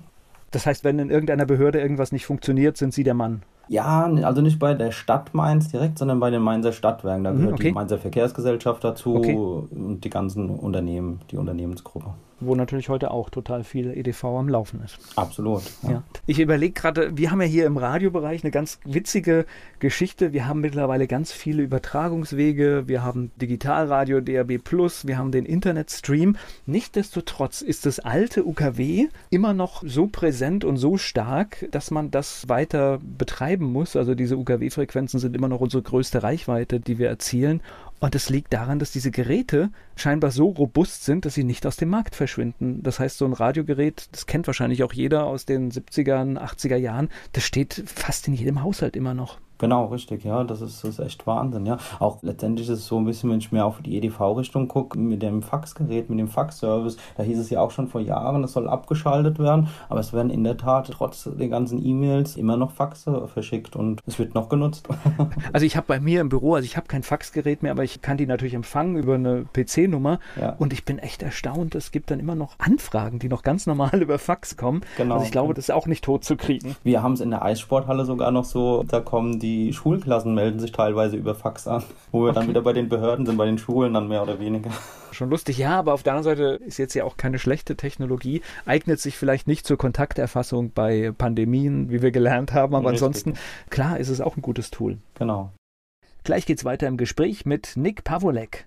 Das 0.50 0.64
heißt, 0.64 0.82
wenn 0.82 0.98
in 0.98 1.10
irgendeiner 1.10 1.44
Behörde 1.44 1.78
irgendwas 1.78 2.10
nicht 2.10 2.24
funktioniert, 2.24 2.78
sind 2.78 2.94
Sie 2.94 3.04
der 3.04 3.12
Mann? 3.12 3.42
Ja, 3.68 4.04
also 4.22 4.40
nicht 4.40 4.58
bei 4.58 4.72
der 4.72 4.92
Stadt 4.92 5.34
Mainz 5.34 5.68
direkt, 5.68 5.98
sondern 5.98 6.20
bei 6.20 6.30
den 6.30 6.40
Mainzer 6.40 6.72
Stadtwerken. 6.72 7.24
Da 7.24 7.32
mhm, 7.32 7.36
gehört 7.36 7.52
okay. 7.52 7.68
die 7.68 7.72
Mainzer 7.72 7.98
Verkehrsgesellschaft 7.98 8.82
dazu 8.82 9.16
okay. 9.16 9.34
und 9.34 10.00
die 10.04 10.08
ganzen 10.08 10.48
Unternehmen, 10.48 11.20
die 11.30 11.36
Unternehmensgruppe 11.36 12.14
wo 12.40 12.54
natürlich 12.54 12.88
heute 12.88 13.10
auch 13.10 13.30
total 13.30 13.64
viel 13.64 13.96
EDV 13.96 14.24
am 14.24 14.48
Laufen 14.48 14.82
ist. 14.84 14.98
Absolut. 15.16 15.62
Ja. 15.82 15.90
ja. 15.90 16.02
Ich 16.26 16.38
überlege 16.38 16.72
gerade, 16.72 17.16
wir 17.16 17.30
haben 17.30 17.40
ja 17.40 17.46
hier 17.46 17.66
im 17.66 17.76
Radiobereich 17.76 18.44
eine 18.44 18.50
ganz 18.50 18.78
witzige 18.84 19.46
Geschichte. 19.78 20.32
Wir 20.32 20.46
haben 20.46 20.60
mittlerweile 20.60 21.06
ganz 21.06 21.32
viele 21.32 21.62
Übertragungswege. 21.62 22.84
Wir 22.86 23.02
haben 23.02 23.30
Digitalradio, 23.36 24.20
DAB 24.20 24.58
Plus, 24.58 25.06
wir 25.06 25.18
haben 25.18 25.32
den 25.32 25.46
Internetstream. 25.46 26.36
Nichtsdestotrotz 26.66 27.62
ist 27.62 27.86
das 27.86 28.00
alte 28.00 28.46
UKW 28.46 29.08
immer 29.30 29.54
noch 29.54 29.82
so 29.84 30.06
präsent 30.06 30.64
und 30.64 30.76
so 30.76 30.98
stark, 30.98 31.66
dass 31.70 31.90
man 31.90 32.10
das 32.10 32.48
weiter 32.48 32.98
betreiben 33.02 33.66
muss. 33.72 33.96
Also 33.96 34.14
diese 34.14 34.36
UKW-Frequenzen 34.36 35.20
sind 35.20 35.34
immer 35.34 35.48
noch 35.48 35.60
unsere 35.60 35.82
größte 35.82 36.22
Reichweite, 36.22 36.80
die 36.80 36.98
wir 36.98 37.08
erzielen. 37.08 37.60
Und 37.98 38.14
es 38.14 38.28
liegt 38.28 38.52
daran, 38.52 38.78
dass 38.78 38.90
diese 38.90 39.10
Geräte 39.10 39.70
scheinbar 39.96 40.30
so 40.30 40.48
robust 40.48 41.04
sind, 41.04 41.24
dass 41.24 41.34
sie 41.34 41.44
nicht 41.44 41.66
aus 41.66 41.76
dem 41.76 41.88
Markt 41.88 42.14
verschwinden. 42.14 42.82
Das 42.82 42.98
heißt, 43.00 43.16
so 43.16 43.24
ein 43.24 43.32
Radiogerät, 43.32 44.08
das 44.12 44.26
kennt 44.26 44.46
wahrscheinlich 44.46 44.82
auch 44.82 44.92
jeder 44.92 45.24
aus 45.24 45.46
den 45.46 45.70
70er, 45.70 46.38
80er 46.38 46.76
Jahren, 46.76 47.08
das 47.32 47.44
steht 47.44 47.82
fast 47.86 48.28
in 48.28 48.34
jedem 48.34 48.62
Haushalt 48.62 48.96
immer 48.96 49.14
noch. 49.14 49.38
Genau, 49.58 49.86
richtig, 49.86 50.24
ja, 50.24 50.44
das 50.44 50.60
ist, 50.60 50.84
das 50.84 50.90
ist 50.90 50.98
echt 50.98 51.26
Wahnsinn, 51.26 51.64
ja. 51.64 51.78
Auch 51.98 52.18
letztendlich 52.22 52.68
ist 52.68 52.80
es 52.80 52.86
so 52.86 52.98
ein 52.98 53.06
bisschen, 53.06 53.30
wenn 53.30 53.38
ich 53.38 53.52
mir 53.52 53.64
auf 53.64 53.80
die 53.80 53.96
EDV-Richtung 53.96 54.68
gucke, 54.68 54.98
mit 54.98 55.22
dem 55.22 55.42
Faxgerät, 55.42 56.10
mit 56.10 56.18
dem 56.18 56.28
Faxservice, 56.28 56.98
da 57.16 57.22
hieß 57.22 57.38
es 57.38 57.48
ja 57.48 57.60
auch 57.60 57.70
schon 57.70 57.88
vor 57.88 58.02
Jahren, 58.02 58.44
es 58.44 58.52
soll 58.52 58.68
abgeschaltet 58.68 59.38
werden, 59.38 59.68
aber 59.88 60.00
es 60.00 60.12
werden 60.12 60.30
in 60.30 60.44
der 60.44 60.58
Tat 60.58 60.90
trotz 60.92 61.24
den 61.24 61.50
ganzen 61.50 61.84
E-Mails 61.84 62.36
immer 62.36 62.58
noch 62.58 62.72
Faxe 62.72 63.28
verschickt 63.28 63.76
und 63.76 64.02
es 64.06 64.18
wird 64.18 64.34
noch 64.34 64.48
genutzt. 64.48 64.88
Also 65.52 65.64
ich 65.64 65.76
habe 65.76 65.86
bei 65.86 66.00
mir 66.00 66.20
im 66.20 66.28
Büro, 66.28 66.54
also 66.54 66.66
ich 66.66 66.76
habe 66.76 66.86
kein 66.86 67.02
Faxgerät 67.02 67.62
mehr, 67.62 67.72
aber 67.72 67.84
ich 67.84 68.02
kann 68.02 68.16
die 68.16 68.26
natürlich 68.26 68.54
empfangen 68.54 68.96
über 68.96 69.14
eine 69.14 69.44
PC-Nummer 69.52 70.18
ja. 70.38 70.54
und 70.58 70.72
ich 70.72 70.84
bin 70.84 70.98
echt 70.98 71.22
erstaunt, 71.22 71.74
es 71.74 71.92
gibt 71.92 72.10
dann 72.10 72.20
immer 72.20 72.34
noch 72.34 72.54
Anfragen, 72.58 73.18
die 73.18 73.28
noch 73.28 73.42
ganz 73.42 73.66
normal 73.66 73.94
über 74.02 74.18
Fax 74.18 74.56
kommen. 74.56 74.82
Genau. 74.96 75.14
Also 75.14 75.26
ich 75.26 75.32
glaube, 75.32 75.54
das 75.54 75.66
ist 75.66 75.74
auch 75.74 75.86
nicht 75.86 76.04
tot 76.04 76.24
zu 76.24 76.36
kriegen. 76.36 76.76
Wir 76.82 77.02
haben 77.02 77.12
es 77.12 77.20
in 77.20 77.30
der 77.30 77.42
Eissporthalle 77.42 78.04
sogar 78.04 78.30
noch 78.30 78.44
so, 78.44 78.82
da 78.82 79.00
kommen 79.00 79.38
die 79.38 79.45
die 79.46 79.72
Schulklassen 79.72 80.34
melden 80.34 80.58
sich 80.58 80.72
teilweise 80.72 81.16
über 81.16 81.34
Fax 81.34 81.68
an, 81.68 81.84
wo 82.10 82.22
wir 82.22 82.30
okay. 82.30 82.40
dann 82.40 82.48
wieder 82.48 82.62
bei 82.62 82.72
den 82.72 82.88
Behörden 82.88 83.26
sind, 83.26 83.36
bei 83.36 83.46
den 83.46 83.58
Schulen 83.58 83.94
dann 83.94 84.08
mehr 84.08 84.22
oder 84.22 84.40
weniger. 84.40 84.70
Schon 85.12 85.30
lustig, 85.30 85.58
ja, 85.58 85.78
aber 85.78 85.94
auf 85.94 86.02
der 86.02 86.14
anderen 86.14 86.36
Seite 86.36 86.64
ist 86.64 86.78
jetzt 86.78 86.94
ja 86.94 87.04
auch 87.04 87.16
keine 87.16 87.38
schlechte 87.38 87.76
Technologie, 87.76 88.42
eignet 88.64 89.00
sich 89.00 89.16
vielleicht 89.16 89.46
nicht 89.46 89.66
zur 89.66 89.78
Kontakterfassung 89.78 90.72
bei 90.72 91.12
Pandemien, 91.16 91.90
wie 91.90 92.02
wir 92.02 92.10
gelernt 92.10 92.52
haben, 92.52 92.74
aber 92.74 92.90
Richtig. 92.90 93.04
ansonsten, 93.04 93.34
klar, 93.70 93.98
ist 93.98 94.08
es 94.08 94.20
auch 94.20 94.36
ein 94.36 94.42
gutes 94.42 94.70
Tool. 94.70 94.98
Genau. 95.14 95.52
Gleich 96.24 96.44
geht's 96.44 96.64
weiter 96.64 96.88
im 96.88 96.96
Gespräch 96.96 97.46
mit 97.46 97.76
Nick 97.76 98.02
Pavolek. 98.02 98.66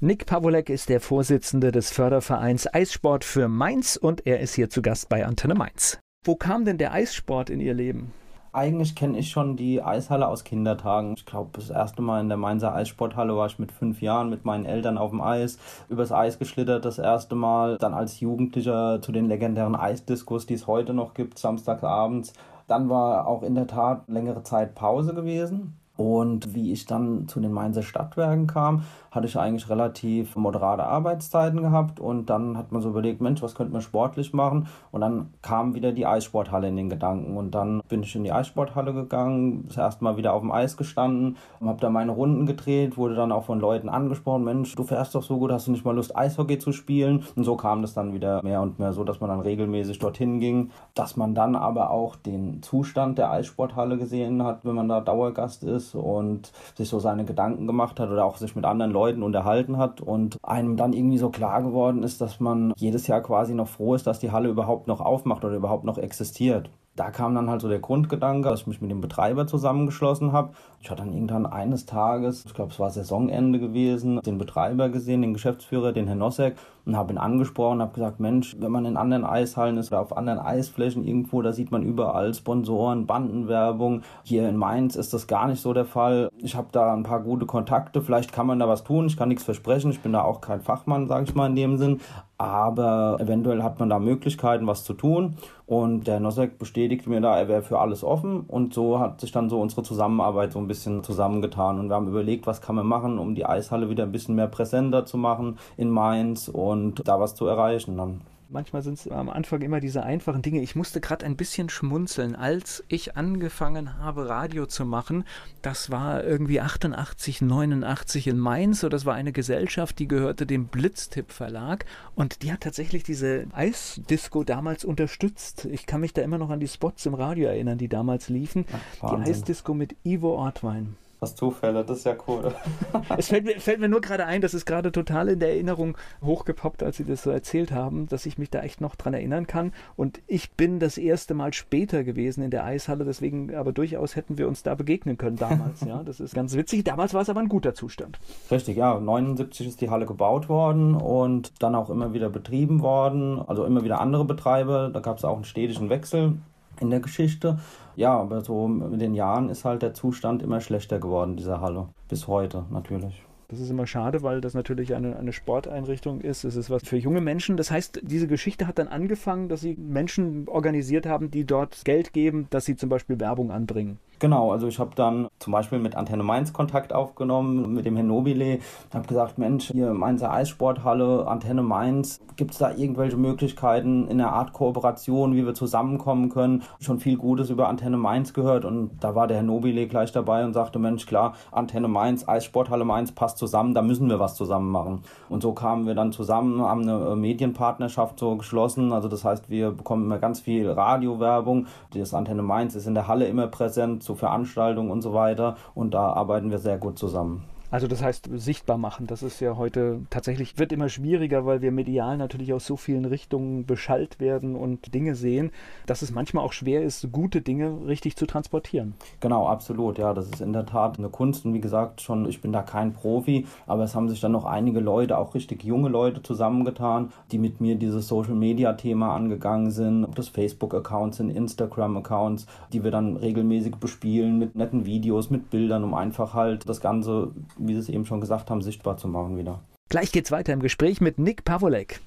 Nick 0.00 0.26
Pavolek 0.26 0.68
ist 0.68 0.88
der 0.88 1.00
Vorsitzende 1.00 1.72
des 1.72 1.90
Fördervereins 1.90 2.72
Eissport 2.72 3.24
für 3.24 3.48
Mainz 3.48 3.96
und 3.96 4.26
er 4.26 4.40
ist 4.40 4.54
hier 4.54 4.68
zu 4.68 4.82
Gast 4.82 5.08
bei 5.08 5.24
Antenne 5.24 5.54
Mainz. 5.54 5.98
Wo 6.24 6.34
kam 6.34 6.64
denn 6.64 6.76
der 6.76 6.92
Eissport 6.92 7.48
in 7.50 7.60
Ihr 7.60 7.72
Leben? 7.72 8.12
Eigentlich 8.56 8.94
kenne 8.94 9.18
ich 9.18 9.28
schon 9.28 9.56
die 9.56 9.82
Eishalle 9.82 10.26
aus 10.26 10.42
Kindertagen. 10.42 11.12
Ich 11.14 11.26
glaube, 11.26 11.50
das 11.52 11.68
erste 11.68 12.00
Mal 12.00 12.22
in 12.22 12.28
der 12.28 12.38
Mainzer 12.38 12.74
Eissporthalle 12.74 13.36
war 13.36 13.48
ich 13.48 13.58
mit 13.58 13.70
fünf 13.70 14.00
Jahren 14.00 14.30
mit 14.30 14.46
meinen 14.46 14.64
Eltern 14.64 14.96
auf 14.96 15.10
dem 15.10 15.20
Eis, 15.20 15.58
übers 15.90 16.10
Eis 16.10 16.38
geschlittert 16.38 16.86
das 16.86 16.98
erste 16.98 17.34
Mal. 17.34 17.76
Dann 17.76 17.92
als 17.92 18.18
Jugendlicher 18.20 19.02
zu 19.02 19.12
den 19.12 19.28
legendären 19.28 19.76
Eisdiskos, 19.76 20.46
die 20.46 20.54
es 20.54 20.66
heute 20.66 20.94
noch 20.94 21.12
gibt, 21.12 21.38
samstagsabends. 21.38 22.32
Dann 22.66 22.88
war 22.88 23.26
auch 23.26 23.42
in 23.42 23.56
der 23.56 23.66
Tat 23.66 24.08
längere 24.08 24.42
Zeit 24.42 24.74
Pause 24.74 25.12
gewesen. 25.12 25.76
Und 25.98 26.54
wie 26.54 26.72
ich 26.72 26.86
dann 26.86 27.28
zu 27.28 27.40
den 27.40 27.52
Mainzer 27.52 27.82
Stadtwerken 27.82 28.46
kam, 28.46 28.84
hatte 29.16 29.26
ich 29.26 29.38
eigentlich 29.38 29.68
relativ 29.68 30.36
moderate 30.36 30.84
Arbeitszeiten 30.84 31.62
gehabt 31.62 31.98
und 31.98 32.30
dann 32.30 32.56
hat 32.56 32.70
man 32.70 32.82
so 32.82 32.90
überlegt, 32.90 33.20
Mensch, 33.20 33.42
was 33.42 33.54
könnte 33.54 33.72
man 33.72 33.82
sportlich 33.82 34.32
machen? 34.32 34.68
Und 34.92 35.00
dann 35.00 35.30
kam 35.42 35.74
wieder 35.74 35.92
die 35.92 36.06
Eissporthalle 36.06 36.68
in 36.68 36.76
den 36.76 36.88
Gedanken 36.88 37.36
und 37.36 37.54
dann 37.54 37.82
bin 37.88 38.02
ich 38.02 38.14
in 38.14 38.24
die 38.24 38.32
Eissporthalle 38.32 38.92
gegangen, 38.92 39.64
das 39.68 39.78
erste 39.78 40.04
Mal 40.04 40.16
wieder 40.16 40.34
auf 40.34 40.42
dem 40.42 40.52
Eis 40.52 40.76
gestanden, 40.76 41.36
habe 41.64 41.80
da 41.80 41.90
meine 41.90 42.12
Runden 42.12 42.46
gedreht, 42.46 42.96
wurde 42.96 43.14
dann 43.14 43.32
auch 43.32 43.44
von 43.44 43.58
Leuten 43.58 43.88
angesprochen, 43.88 44.44
Mensch, 44.44 44.74
du 44.74 44.84
fährst 44.84 45.14
doch 45.14 45.22
so 45.22 45.38
gut, 45.38 45.50
hast 45.50 45.66
du 45.66 45.72
nicht 45.72 45.84
mal 45.84 45.94
Lust, 45.94 46.16
Eishockey 46.16 46.58
zu 46.58 46.72
spielen? 46.72 47.24
Und 47.34 47.44
so 47.44 47.56
kam 47.56 47.82
das 47.82 47.94
dann 47.94 48.12
wieder 48.12 48.42
mehr 48.42 48.60
und 48.60 48.78
mehr 48.78 48.92
so, 48.92 49.02
dass 49.02 49.20
man 49.20 49.30
dann 49.30 49.40
regelmäßig 49.40 49.98
dorthin 49.98 50.40
ging, 50.40 50.70
dass 50.94 51.16
man 51.16 51.34
dann 51.34 51.56
aber 51.56 51.90
auch 51.90 52.16
den 52.16 52.62
Zustand 52.62 53.18
der 53.18 53.30
Eissporthalle 53.30 53.96
gesehen 53.96 54.42
hat, 54.42 54.64
wenn 54.64 54.74
man 54.74 54.88
da 54.88 55.00
Dauergast 55.00 55.64
ist 55.64 55.94
und 55.94 56.52
sich 56.74 56.88
so 56.88 56.98
seine 56.98 57.24
Gedanken 57.24 57.66
gemacht 57.66 57.98
hat 57.98 58.10
oder 58.10 58.24
auch 58.24 58.36
sich 58.36 58.54
mit 58.54 58.64
anderen 58.64 58.92
Leuten 58.92 59.05
Leuten 59.06 59.22
unterhalten 59.22 59.78
hat 59.78 60.00
und 60.00 60.38
einem 60.42 60.76
dann 60.76 60.92
irgendwie 60.92 61.18
so 61.18 61.30
klar 61.30 61.62
geworden 61.62 62.02
ist, 62.02 62.20
dass 62.20 62.40
man 62.40 62.72
jedes 62.76 63.06
Jahr 63.06 63.22
quasi 63.22 63.54
noch 63.54 63.68
froh 63.68 63.94
ist, 63.94 64.06
dass 64.06 64.18
die 64.18 64.32
Halle 64.32 64.48
überhaupt 64.48 64.88
noch 64.88 65.00
aufmacht 65.00 65.44
oder 65.44 65.54
überhaupt 65.54 65.84
noch 65.84 65.98
existiert 65.98 66.70
da 66.96 67.10
kam 67.10 67.34
dann 67.34 67.50
halt 67.50 67.60
so 67.60 67.68
der 67.68 67.78
Grundgedanke, 67.78 68.48
dass 68.48 68.62
ich 68.62 68.66
mich 68.66 68.80
mit 68.80 68.90
dem 68.90 69.00
Betreiber 69.00 69.46
zusammengeschlossen 69.46 70.32
habe. 70.32 70.54
Ich 70.80 70.90
hatte 70.90 71.02
dann 71.02 71.12
irgendwann 71.12 71.46
eines 71.46 71.86
Tages, 71.86 72.44
ich 72.46 72.54
glaube 72.54 72.72
es 72.72 72.80
war 72.80 72.90
Saisonende 72.90 73.58
gewesen, 73.58 74.20
den 74.20 74.38
Betreiber 74.38 74.88
gesehen, 74.88 75.22
den 75.22 75.34
Geschäftsführer, 75.34 75.92
den 75.92 76.06
Herrn 76.06 76.18
Nossek 76.18 76.56
und 76.86 76.96
habe 76.96 77.12
ihn 77.12 77.18
angesprochen, 77.18 77.82
habe 77.82 77.94
gesagt, 77.94 78.20
Mensch, 78.20 78.56
wenn 78.60 78.70
man 78.70 78.86
in 78.86 78.96
anderen 78.96 79.24
Eishallen 79.24 79.76
ist 79.76 79.90
oder 79.90 80.00
auf 80.00 80.16
anderen 80.16 80.38
Eisflächen 80.38 81.04
irgendwo, 81.04 81.42
da 81.42 81.52
sieht 81.52 81.72
man 81.72 81.82
überall 81.82 82.32
Sponsoren, 82.32 83.06
Bandenwerbung. 83.06 84.02
Hier 84.22 84.48
in 84.48 84.56
Mainz 84.56 84.94
ist 84.94 85.12
das 85.12 85.26
gar 85.26 85.48
nicht 85.48 85.60
so 85.60 85.72
der 85.72 85.84
Fall. 85.84 86.30
Ich 86.38 86.54
habe 86.54 86.68
da 86.70 86.94
ein 86.94 87.02
paar 87.02 87.20
gute 87.20 87.44
Kontakte, 87.44 88.00
vielleicht 88.00 88.32
kann 88.32 88.46
man 88.46 88.60
da 88.60 88.68
was 88.68 88.84
tun. 88.84 89.06
Ich 89.06 89.16
kann 89.16 89.28
nichts 89.28 89.44
versprechen, 89.44 89.90
ich 89.90 90.00
bin 90.00 90.12
da 90.12 90.22
auch 90.22 90.40
kein 90.40 90.60
Fachmann, 90.60 91.08
sage 91.08 91.24
ich 91.28 91.34
mal 91.34 91.48
in 91.48 91.56
dem 91.56 91.76
Sinn, 91.76 92.00
aber 92.38 93.16
eventuell 93.18 93.64
hat 93.64 93.80
man 93.80 93.90
da 93.90 93.98
Möglichkeiten, 93.98 94.66
was 94.68 94.84
zu 94.84 94.94
tun. 94.94 95.36
Und 95.66 96.06
der 96.06 96.20
Nosek 96.20 96.58
bestätigt 96.58 97.08
mir 97.08 97.20
da, 97.20 97.36
er 97.36 97.48
wäre 97.48 97.62
für 97.62 97.80
alles 97.80 98.04
offen. 98.04 98.42
Und 98.42 98.72
so 98.72 99.00
hat 99.00 99.20
sich 99.20 99.32
dann 99.32 99.50
so 99.50 99.60
unsere 99.60 99.82
Zusammenarbeit 99.82 100.52
so 100.52 100.60
ein 100.60 100.68
bisschen 100.68 101.02
zusammengetan. 101.02 101.80
Und 101.80 101.88
wir 101.88 101.96
haben 101.96 102.06
überlegt, 102.06 102.46
was 102.46 102.60
kann 102.60 102.76
man 102.76 102.86
machen, 102.86 103.18
um 103.18 103.34
die 103.34 103.46
Eishalle 103.46 103.90
wieder 103.90 104.04
ein 104.04 104.12
bisschen 104.12 104.36
mehr 104.36 104.46
präsenter 104.46 105.06
zu 105.06 105.18
machen 105.18 105.58
in 105.76 105.90
Mainz 105.90 106.46
und 106.48 107.06
da 107.08 107.18
was 107.18 107.34
zu 107.34 107.46
erreichen. 107.46 107.96
Dann 107.96 108.20
Manchmal 108.48 108.82
sind 108.82 108.94
es 108.98 109.08
am 109.08 109.28
Anfang 109.28 109.60
immer 109.62 109.80
diese 109.80 110.04
einfachen 110.04 110.40
Dinge. 110.40 110.62
Ich 110.62 110.76
musste 110.76 111.00
gerade 111.00 111.26
ein 111.26 111.36
bisschen 111.36 111.68
schmunzeln, 111.68 112.36
als 112.36 112.84
ich 112.86 113.16
angefangen 113.16 113.98
habe, 113.98 114.28
Radio 114.28 114.66
zu 114.66 114.84
machen. 114.84 115.24
Das 115.62 115.90
war 115.90 116.22
irgendwie 116.22 116.60
88, 116.60 117.42
89 117.42 118.28
in 118.28 118.38
Mainz. 118.38 118.80
So, 118.80 118.88
das 118.88 119.04
war 119.04 119.14
eine 119.14 119.32
Gesellschaft, 119.32 119.98
die 119.98 120.06
gehörte 120.06 120.46
dem 120.46 120.66
Blitztipp 120.68 121.32
Verlag. 121.32 121.86
Und 122.14 122.42
die 122.42 122.52
hat 122.52 122.60
tatsächlich 122.60 123.02
diese 123.02 123.46
Eisdisco 123.52 124.44
damals 124.44 124.84
unterstützt. 124.84 125.64
Ich 125.64 125.86
kann 125.86 126.00
mich 126.00 126.12
da 126.12 126.22
immer 126.22 126.38
noch 126.38 126.50
an 126.50 126.60
die 126.60 126.68
Spots 126.68 127.04
im 127.06 127.14
Radio 127.14 127.48
erinnern, 127.48 127.78
die 127.78 127.88
damals 127.88 128.28
liefen. 128.28 128.64
Ach, 129.02 129.10
die 129.10 129.28
Eisdisco 129.28 129.74
mit 129.74 129.96
Ivo 130.04 130.36
Ortwein. 130.36 130.96
Was 131.20 131.34
Zufälle, 131.34 131.84
das 131.84 131.98
ist 131.98 132.04
ja 132.04 132.14
cool. 132.28 132.52
es 133.16 133.28
fällt 133.28 133.44
mir, 133.44 133.58
fällt 133.58 133.80
mir 133.80 133.88
nur 133.88 134.00
gerade 134.00 134.26
ein, 134.26 134.42
das 134.42 134.52
ist 134.52 134.66
gerade 134.66 134.92
total 134.92 135.28
in 135.28 135.40
der 135.40 135.50
Erinnerung 135.50 135.96
hochgepoppt, 136.22 136.82
als 136.82 136.98
Sie 136.98 137.04
das 137.04 137.22
so 137.22 137.30
erzählt 137.30 137.72
haben, 137.72 138.06
dass 138.06 138.26
ich 138.26 138.36
mich 138.36 138.50
da 138.50 138.60
echt 138.60 138.80
noch 138.80 138.96
dran 138.96 139.14
erinnern 139.14 139.46
kann. 139.46 139.72
Und 139.96 140.20
ich 140.26 140.52
bin 140.52 140.78
das 140.78 140.98
erste 140.98 141.34
Mal 141.34 141.54
später 141.54 142.04
gewesen 142.04 142.42
in 142.42 142.50
der 142.50 142.64
Eishalle, 142.64 143.04
deswegen 143.04 143.54
aber 143.54 143.72
durchaus 143.72 144.14
hätten 144.16 144.36
wir 144.38 144.46
uns 144.46 144.62
da 144.62 144.74
begegnen 144.74 145.16
können 145.16 145.36
damals. 145.36 145.80
ja, 145.86 146.02
das 146.02 146.20
ist 146.20 146.34
ganz 146.34 146.54
witzig. 146.54 146.84
Damals 146.84 147.14
war 147.14 147.22
es 147.22 147.30
aber 147.30 147.40
ein 147.40 147.48
guter 147.48 147.74
Zustand. 147.74 148.18
Richtig, 148.50 148.76
ja. 148.76 149.00
79 149.00 149.68
ist 149.68 149.80
die 149.80 149.90
Halle 149.90 150.06
gebaut 150.06 150.48
worden 150.48 150.94
und 150.94 151.62
dann 151.62 151.74
auch 151.74 151.90
immer 151.90 152.12
wieder 152.12 152.28
betrieben 152.28 152.82
worden. 152.82 153.42
Also 153.46 153.64
immer 153.64 153.84
wieder 153.84 154.00
andere 154.00 154.24
Betreiber. 154.24 154.90
Da 154.90 155.00
gab 155.00 155.18
es 155.18 155.24
auch 155.24 155.36
einen 155.36 155.44
städtischen 155.44 155.88
Wechsel 155.88 156.34
in 156.80 156.90
der 156.90 157.00
Geschichte. 157.00 157.58
Ja, 157.96 158.16
aber 158.18 158.42
so 158.42 158.68
mit 158.68 159.00
den 159.00 159.14
Jahren 159.14 159.48
ist 159.48 159.64
halt 159.64 159.82
der 159.82 159.94
Zustand 159.94 160.42
immer 160.42 160.60
schlechter 160.60 160.98
geworden, 160.98 161.36
dieser 161.36 161.60
Halle. 161.60 161.88
Bis 162.08 162.28
heute 162.28 162.64
natürlich. 162.70 163.24
Das 163.48 163.60
ist 163.60 163.70
immer 163.70 163.86
schade, 163.86 164.22
weil 164.22 164.40
das 164.40 164.54
natürlich 164.54 164.94
eine, 164.94 165.16
eine 165.16 165.32
Sporteinrichtung 165.32 166.20
ist. 166.20 166.44
Es 166.44 166.56
ist 166.56 166.68
was 166.68 166.82
für 166.82 166.96
junge 166.96 167.20
Menschen. 167.20 167.56
Das 167.56 167.70
heißt, 167.70 168.00
diese 168.02 168.26
Geschichte 168.26 168.66
hat 168.66 168.78
dann 168.78 168.88
angefangen, 168.88 169.48
dass 169.48 169.60
sie 169.60 169.76
Menschen 169.76 170.48
organisiert 170.48 171.06
haben, 171.06 171.30
die 171.30 171.44
dort 171.44 171.84
Geld 171.84 172.12
geben, 172.12 172.48
dass 172.50 172.64
sie 172.64 172.74
zum 172.74 172.88
Beispiel 172.88 173.20
Werbung 173.20 173.52
anbringen. 173.52 173.98
Genau, 174.18 174.50
also 174.50 174.66
ich 174.66 174.78
habe 174.78 174.92
dann 174.94 175.28
zum 175.38 175.52
Beispiel 175.52 175.78
mit 175.78 175.94
Antenne 175.94 176.22
Mainz 176.22 176.54
Kontakt 176.54 176.94
aufgenommen, 176.94 177.74
mit 177.74 177.84
dem 177.84 177.96
Herrn 177.96 178.06
Nobile. 178.06 178.60
habe 178.94 179.06
gesagt, 179.06 179.36
Mensch, 179.36 179.70
hier 179.72 179.92
Mainzer 179.92 180.32
Eissporthalle, 180.32 181.26
Antenne 181.28 181.62
Mainz, 181.62 182.20
gibt 182.36 182.52
es 182.52 182.58
da 182.58 182.72
irgendwelche 182.72 183.18
Möglichkeiten 183.18 184.08
in 184.08 184.18
einer 184.18 184.32
Art 184.32 184.54
Kooperation, 184.54 185.34
wie 185.34 185.44
wir 185.44 185.52
zusammenkommen 185.52 186.30
können? 186.30 186.62
Schon 186.80 186.98
viel 186.98 187.18
Gutes 187.18 187.50
über 187.50 187.68
Antenne 187.68 187.98
Mainz 187.98 188.32
gehört 188.32 188.64
und 188.64 188.90
da 189.00 189.14
war 189.14 189.26
der 189.26 189.36
Herr 189.38 189.42
Nobile 189.42 189.86
gleich 189.86 190.12
dabei 190.12 190.46
und 190.46 190.54
sagte, 190.54 190.78
Mensch, 190.78 191.04
klar, 191.04 191.34
Antenne 191.52 191.88
Mainz, 191.88 192.26
Eissporthalle 192.26 192.86
Mainz 192.86 193.12
passt 193.12 193.36
zusammen, 193.36 193.74
da 193.74 193.82
müssen 193.82 194.08
wir 194.08 194.18
was 194.18 194.34
zusammen 194.34 194.70
machen. 194.70 195.02
Und 195.28 195.42
so 195.42 195.52
kamen 195.52 195.86
wir 195.86 195.94
dann 195.94 196.12
zusammen, 196.12 196.62
haben 196.62 196.88
eine 196.88 197.12
äh, 197.12 197.16
Medienpartnerschaft 197.16 198.18
so 198.18 198.36
geschlossen. 198.36 198.94
Also 198.94 199.08
das 199.08 199.26
heißt, 199.26 199.50
wir 199.50 199.72
bekommen 199.72 200.06
immer 200.06 200.18
ganz 200.18 200.40
viel 200.40 200.70
Radiowerbung. 200.70 201.66
Das 201.92 202.14
Antenne 202.14 202.42
Mainz 202.42 202.74
ist 202.74 202.86
in 202.86 202.94
der 202.94 203.08
Halle 203.08 203.26
immer 203.26 203.46
präsent 203.46 204.05
zu 204.06 204.14
Veranstaltungen 204.14 204.90
und 204.90 205.02
so 205.02 205.12
weiter. 205.12 205.56
Und 205.74 205.92
da 205.92 206.12
arbeiten 206.12 206.50
wir 206.50 206.58
sehr 206.58 206.78
gut 206.78 206.98
zusammen. 206.98 207.44
Also 207.70 207.88
das 207.88 208.02
heißt 208.02 208.30
sichtbar 208.34 208.78
machen, 208.78 209.06
das 209.06 209.22
ist 209.22 209.40
ja 209.40 209.56
heute 209.56 210.00
tatsächlich, 210.10 210.58
wird 210.58 210.72
immer 210.72 210.88
schwieriger, 210.88 211.46
weil 211.46 211.62
wir 211.62 211.72
medial 211.72 212.16
natürlich 212.16 212.52
aus 212.52 212.64
so 212.64 212.76
vielen 212.76 213.04
Richtungen 213.04 213.66
beschallt 213.66 214.20
werden 214.20 214.54
und 214.54 214.94
Dinge 214.94 215.16
sehen, 215.16 215.50
dass 215.86 216.02
es 216.02 216.12
manchmal 216.12 216.44
auch 216.44 216.52
schwer 216.52 216.82
ist, 216.82 217.10
gute 217.10 217.42
Dinge 217.42 217.86
richtig 217.86 218.16
zu 218.16 218.26
transportieren. 218.26 218.94
Genau, 219.20 219.48
absolut, 219.48 219.98
ja, 219.98 220.14
das 220.14 220.28
ist 220.28 220.40
in 220.40 220.52
der 220.52 220.64
Tat 220.64 220.98
eine 220.98 221.08
Kunst. 221.08 221.44
Und 221.44 221.54
wie 221.54 221.60
gesagt 221.60 222.00
schon, 222.00 222.28
ich 222.28 222.40
bin 222.40 222.52
da 222.52 222.62
kein 222.62 222.92
Profi, 222.92 223.46
aber 223.66 223.82
es 223.82 223.94
haben 223.96 224.08
sich 224.08 224.20
dann 224.20 224.32
noch 224.32 224.44
einige 224.44 224.80
Leute, 224.80 225.18
auch 225.18 225.34
richtig 225.34 225.64
junge 225.64 225.88
Leute 225.88 226.22
zusammengetan, 226.22 227.12
die 227.32 227.38
mit 227.38 227.60
mir 227.60 227.74
dieses 227.74 228.06
Social-Media-Thema 228.06 229.14
angegangen 229.14 229.72
sind, 229.72 230.04
ob 230.04 230.14
das 230.14 230.28
Facebook-Accounts 230.28 231.16
sind, 231.16 231.30
Instagram-Accounts, 231.30 232.46
die 232.72 232.84
wir 232.84 232.92
dann 232.92 233.16
regelmäßig 233.16 233.76
bespielen 233.76 234.38
mit 234.38 234.54
netten 234.54 234.86
Videos, 234.86 235.30
mit 235.30 235.50
Bildern, 235.50 235.82
um 235.82 235.94
einfach 235.94 236.34
halt 236.34 236.68
das 236.68 236.80
Ganze 236.80 237.32
wie 237.58 237.74
Sie 237.74 237.80
es 237.80 237.88
eben 237.88 238.06
schon 238.06 238.20
gesagt 238.20 238.50
haben, 238.50 238.62
sichtbar 238.62 238.96
zu 238.96 239.08
machen 239.08 239.36
wieder. 239.36 239.60
Gleich 239.88 240.12
geht's 240.12 240.30
weiter 240.32 240.52
im 240.52 240.60
Gespräch 240.60 241.00
mit 241.00 241.18
Nick 241.18 241.44
Pavolek. 241.44 242.00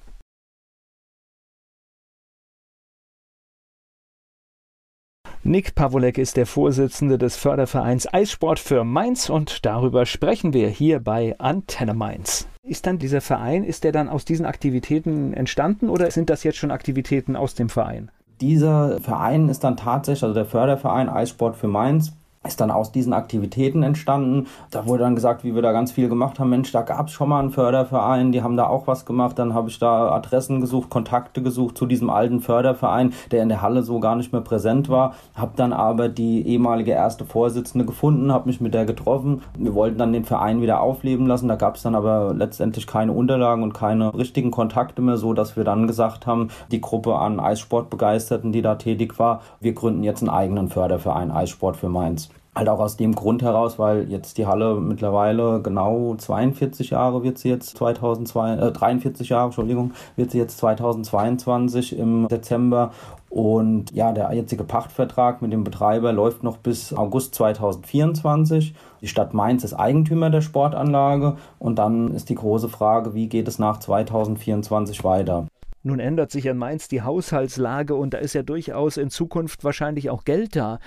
Nick 5.42 5.74
Pavolek 5.74 6.18
ist 6.18 6.36
der 6.36 6.44
Vorsitzende 6.44 7.16
des 7.16 7.36
Fördervereins 7.36 8.12
Eissport 8.12 8.58
für 8.58 8.84
Mainz 8.84 9.30
und 9.30 9.64
darüber 9.64 10.04
sprechen 10.04 10.52
wir 10.52 10.68
hier 10.68 11.00
bei 11.00 11.34
Antenne 11.38 11.94
Mainz. 11.94 12.46
Ist 12.62 12.86
dann 12.86 12.98
dieser 12.98 13.22
Verein, 13.22 13.64
ist 13.64 13.84
der 13.84 13.92
dann 13.92 14.10
aus 14.10 14.26
diesen 14.26 14.44
Aktivitäten 14.44 15.32
entstanden 15.32 15.88
oder 15.88 16.10
sind 16.10 16.28
das 16.28 16.44
jetzt 16.44 16.58
schon 16.58 16.70
Aktivitäten 16.70 17.36
aus 17.36 17.54
dem 17.54 17.70
Verein? 17.70 18.10
Dieser 18.42 19.00
Verein 19.00 19.48
ist 19.48 19.64
dann 19.64 19.78
tatsächlich, 19.78 20.24
also 20.24 20.34
der 20.34 20.44
Förderverein 20.44 21.08
Eissport 21.08 21.56
für 21.56 21.68
Mainz, 21.68 22.12
ist 22.46 22.58
dann 22.58 22.70
aus 22.70 22.90
diesen 22.90 23.12
Aktivitäten 23.12 23.82
entstanden. 23.82 24.46
Da 24.70 24.86
wurde 24.86 25.02
dann 25.02 25.14
gesagt, 25.14 25.44
wie 25.44 25.54
wir 25.54 25.60
da 25.60 25.72
ganz 25.72 25.92
viel 25.92 26.08
gemacht 26.08 26.40
haben, 26.40 26.48
Mensch, 26.48 26.72
da 26.72 26.80
gab 26.80 27.08
es 27.08 27.12
schon 27.12 27.28
mal 27.28 27.38
einen 27.38 27.50
Förderverein, 27.50 28.32
die 28.32 28.42
haben 28.42 28.56
da 28.56 28.66
auch 28.66 28.86
was 28.86 29.04
gemacht. 29.04 29.38
Dann 29.38 29.52
habe 29.52 29.68
ich 29.68 29.78
da 29.78 30.10
Adressen 30.10 30.62
gesucht, 30.62 30.88
Kontakte 30.88 31.42
gesucht 31.42 31.76
zu 31.76 31.84
diesem 31.84 32.08
alten 32.08 32.40
Förderverein, 32.40 33.12
der 33.30 33.42
in 33.42 33.50
der 33.50 33.60
Halle 33.60 33.82
so 33.82 34.00
gar 34.00 34.16
nicht 34.16 34.32
mehr 34.32 34.40
präsent 34.40 34.88
war. 34.88 35.14
Habe 35.34 35.52
dann 35.56 35.74
aber 35.74 36.08
die 36.08 36.46
ehemalige 36.46 36.92
erste 36.92 37.26
Vorsitzende 37.26 37.84
gefunden, 37.84 38.32
habe 38.32 38.48
mich 38.48 38.62
mit 38.62 38.72
der 38.72 38.86
getroffen. 38.86 39.42
Wir 39.58 39.74
wollten 39.74 39.98
dann 39.98 40.14
den 40.14 40.24
Verein 40.24 40.62
wieder 40.62 40.80
aufleben 40.80 41.26
lassen. 41.26 41.46
Da 41.46 41.56
gab 41.56 41.76
es 41.76 41.82
dann 41.82 41.94
aber 41.94 42.32
letztendlich 42.34 42.86
keine 42.86 43.12
Unterlagen 43.12 43.62
und 43.62 43.74
keine 43.74 44.14
richtigen 44.14 44.50
Kontakte 44.50 45.02
mehr, 45.02 45.18
so 45.18 45.34
dass 45.34 45.58
wir 45.58 45.64
dann 45.64 45.86
gesagt 45.86 46.26
haben, 46.26 46.48
die 46.70 46.80
Gruppe 46.80 47.16
an 47.16 47.38
Eissportbegeisterten, 47.38 48.50
die 48.50 48.62
da 48.62 48.76
tätig 48.76 49.18
war, 49.18 49.42
wir 49.60 49.74
gründen 49.74 50.04
jetzt 50.04 50.22
einen 50.22 50.30
eigenen 50.30 50.68
Förderverein 50.70 51.30
Eissport 51.30 51.76
für 51.76 51.90
Mainz. 51.90 52.29
Halt 52.54 52.68
auch 52.68 52.80
aus 52.80 52.96
dem 52.96 53.14
Grund 53.14 53.42
heraus, 53.42 53.78
weil 53.78 54.10
jetzt 54.10 54.36
die 54.36 54.46
Halle 54.46 54.80
mittlerweile 54.80 55.62
genau 55.62 56.16
42 56.16 56.90
Jahre 56.90 57.22
wird 57.22 57.38
sie 57.38 57.48
jetzt 57.48 57.76
2002, 57.76 58.54
äh, 58.54 58.72
43 58.72 59.28
Jahre, 59.28 59.46
Entschuldigung, 59.46 59.92
wird 60.16 60.32
sie 60.32 60.38
jetzt 60.38 60.58
2022 60.58 61.96
im 61.96 62.26
Dezember 62.26 62.90
und 63.30 63.92
ja, 63.92 64.10
der 64.10 64.32
jetzige 64.34 64.64
Pachtvertrag 64.64 65.40
mit 65.40 65.52
dem 65.52 65.62
Betreiber 65.62 66.12
läuft 66.12 66.42
noch 66.42 66.56
bis 66.56 66.92
August 66.92 67.36
2024. 67.36 68.74
Die 69.00 69.06
Stadt 69.06 69.34
Mainz 69.34 69.62
ist 69.62 69.72
Eigentümer 69.72 70.30
der 70.30 70.40
Sportanlage 70.40 71.36
und 71.60 71.78
dann 71.78 72.12
ist 72.12 72.28
die 72.28 72.34
große 72.34 72.68
Frage, 72.68 73.14
wie 73.14 73.28
geht 73.28 73.46
es 73.46 73.60
nach 73.60 73.78
2024 73.78 75.04
weiter? 75.04 75.46
Nun 75.82 76.00
ändert 76.00 76.32
sich 76.32 76.44
in 76.44 76.58
Mainz 76.58 76.88
die 76.88 77.02
Haushaltslage 77.02 77.94
und 77.94 78.12
da 78.12 78.18
ist 78.18 78.34
ja 78.34 78.42
durchaus 78.42 78.96
in 78.96 79.08
Zukunft 79.10 79.62
wahrscheinlich 79.64 80.10
auch 80.10 80.24
Geld 80.24 80.56
da. 80.56 80.78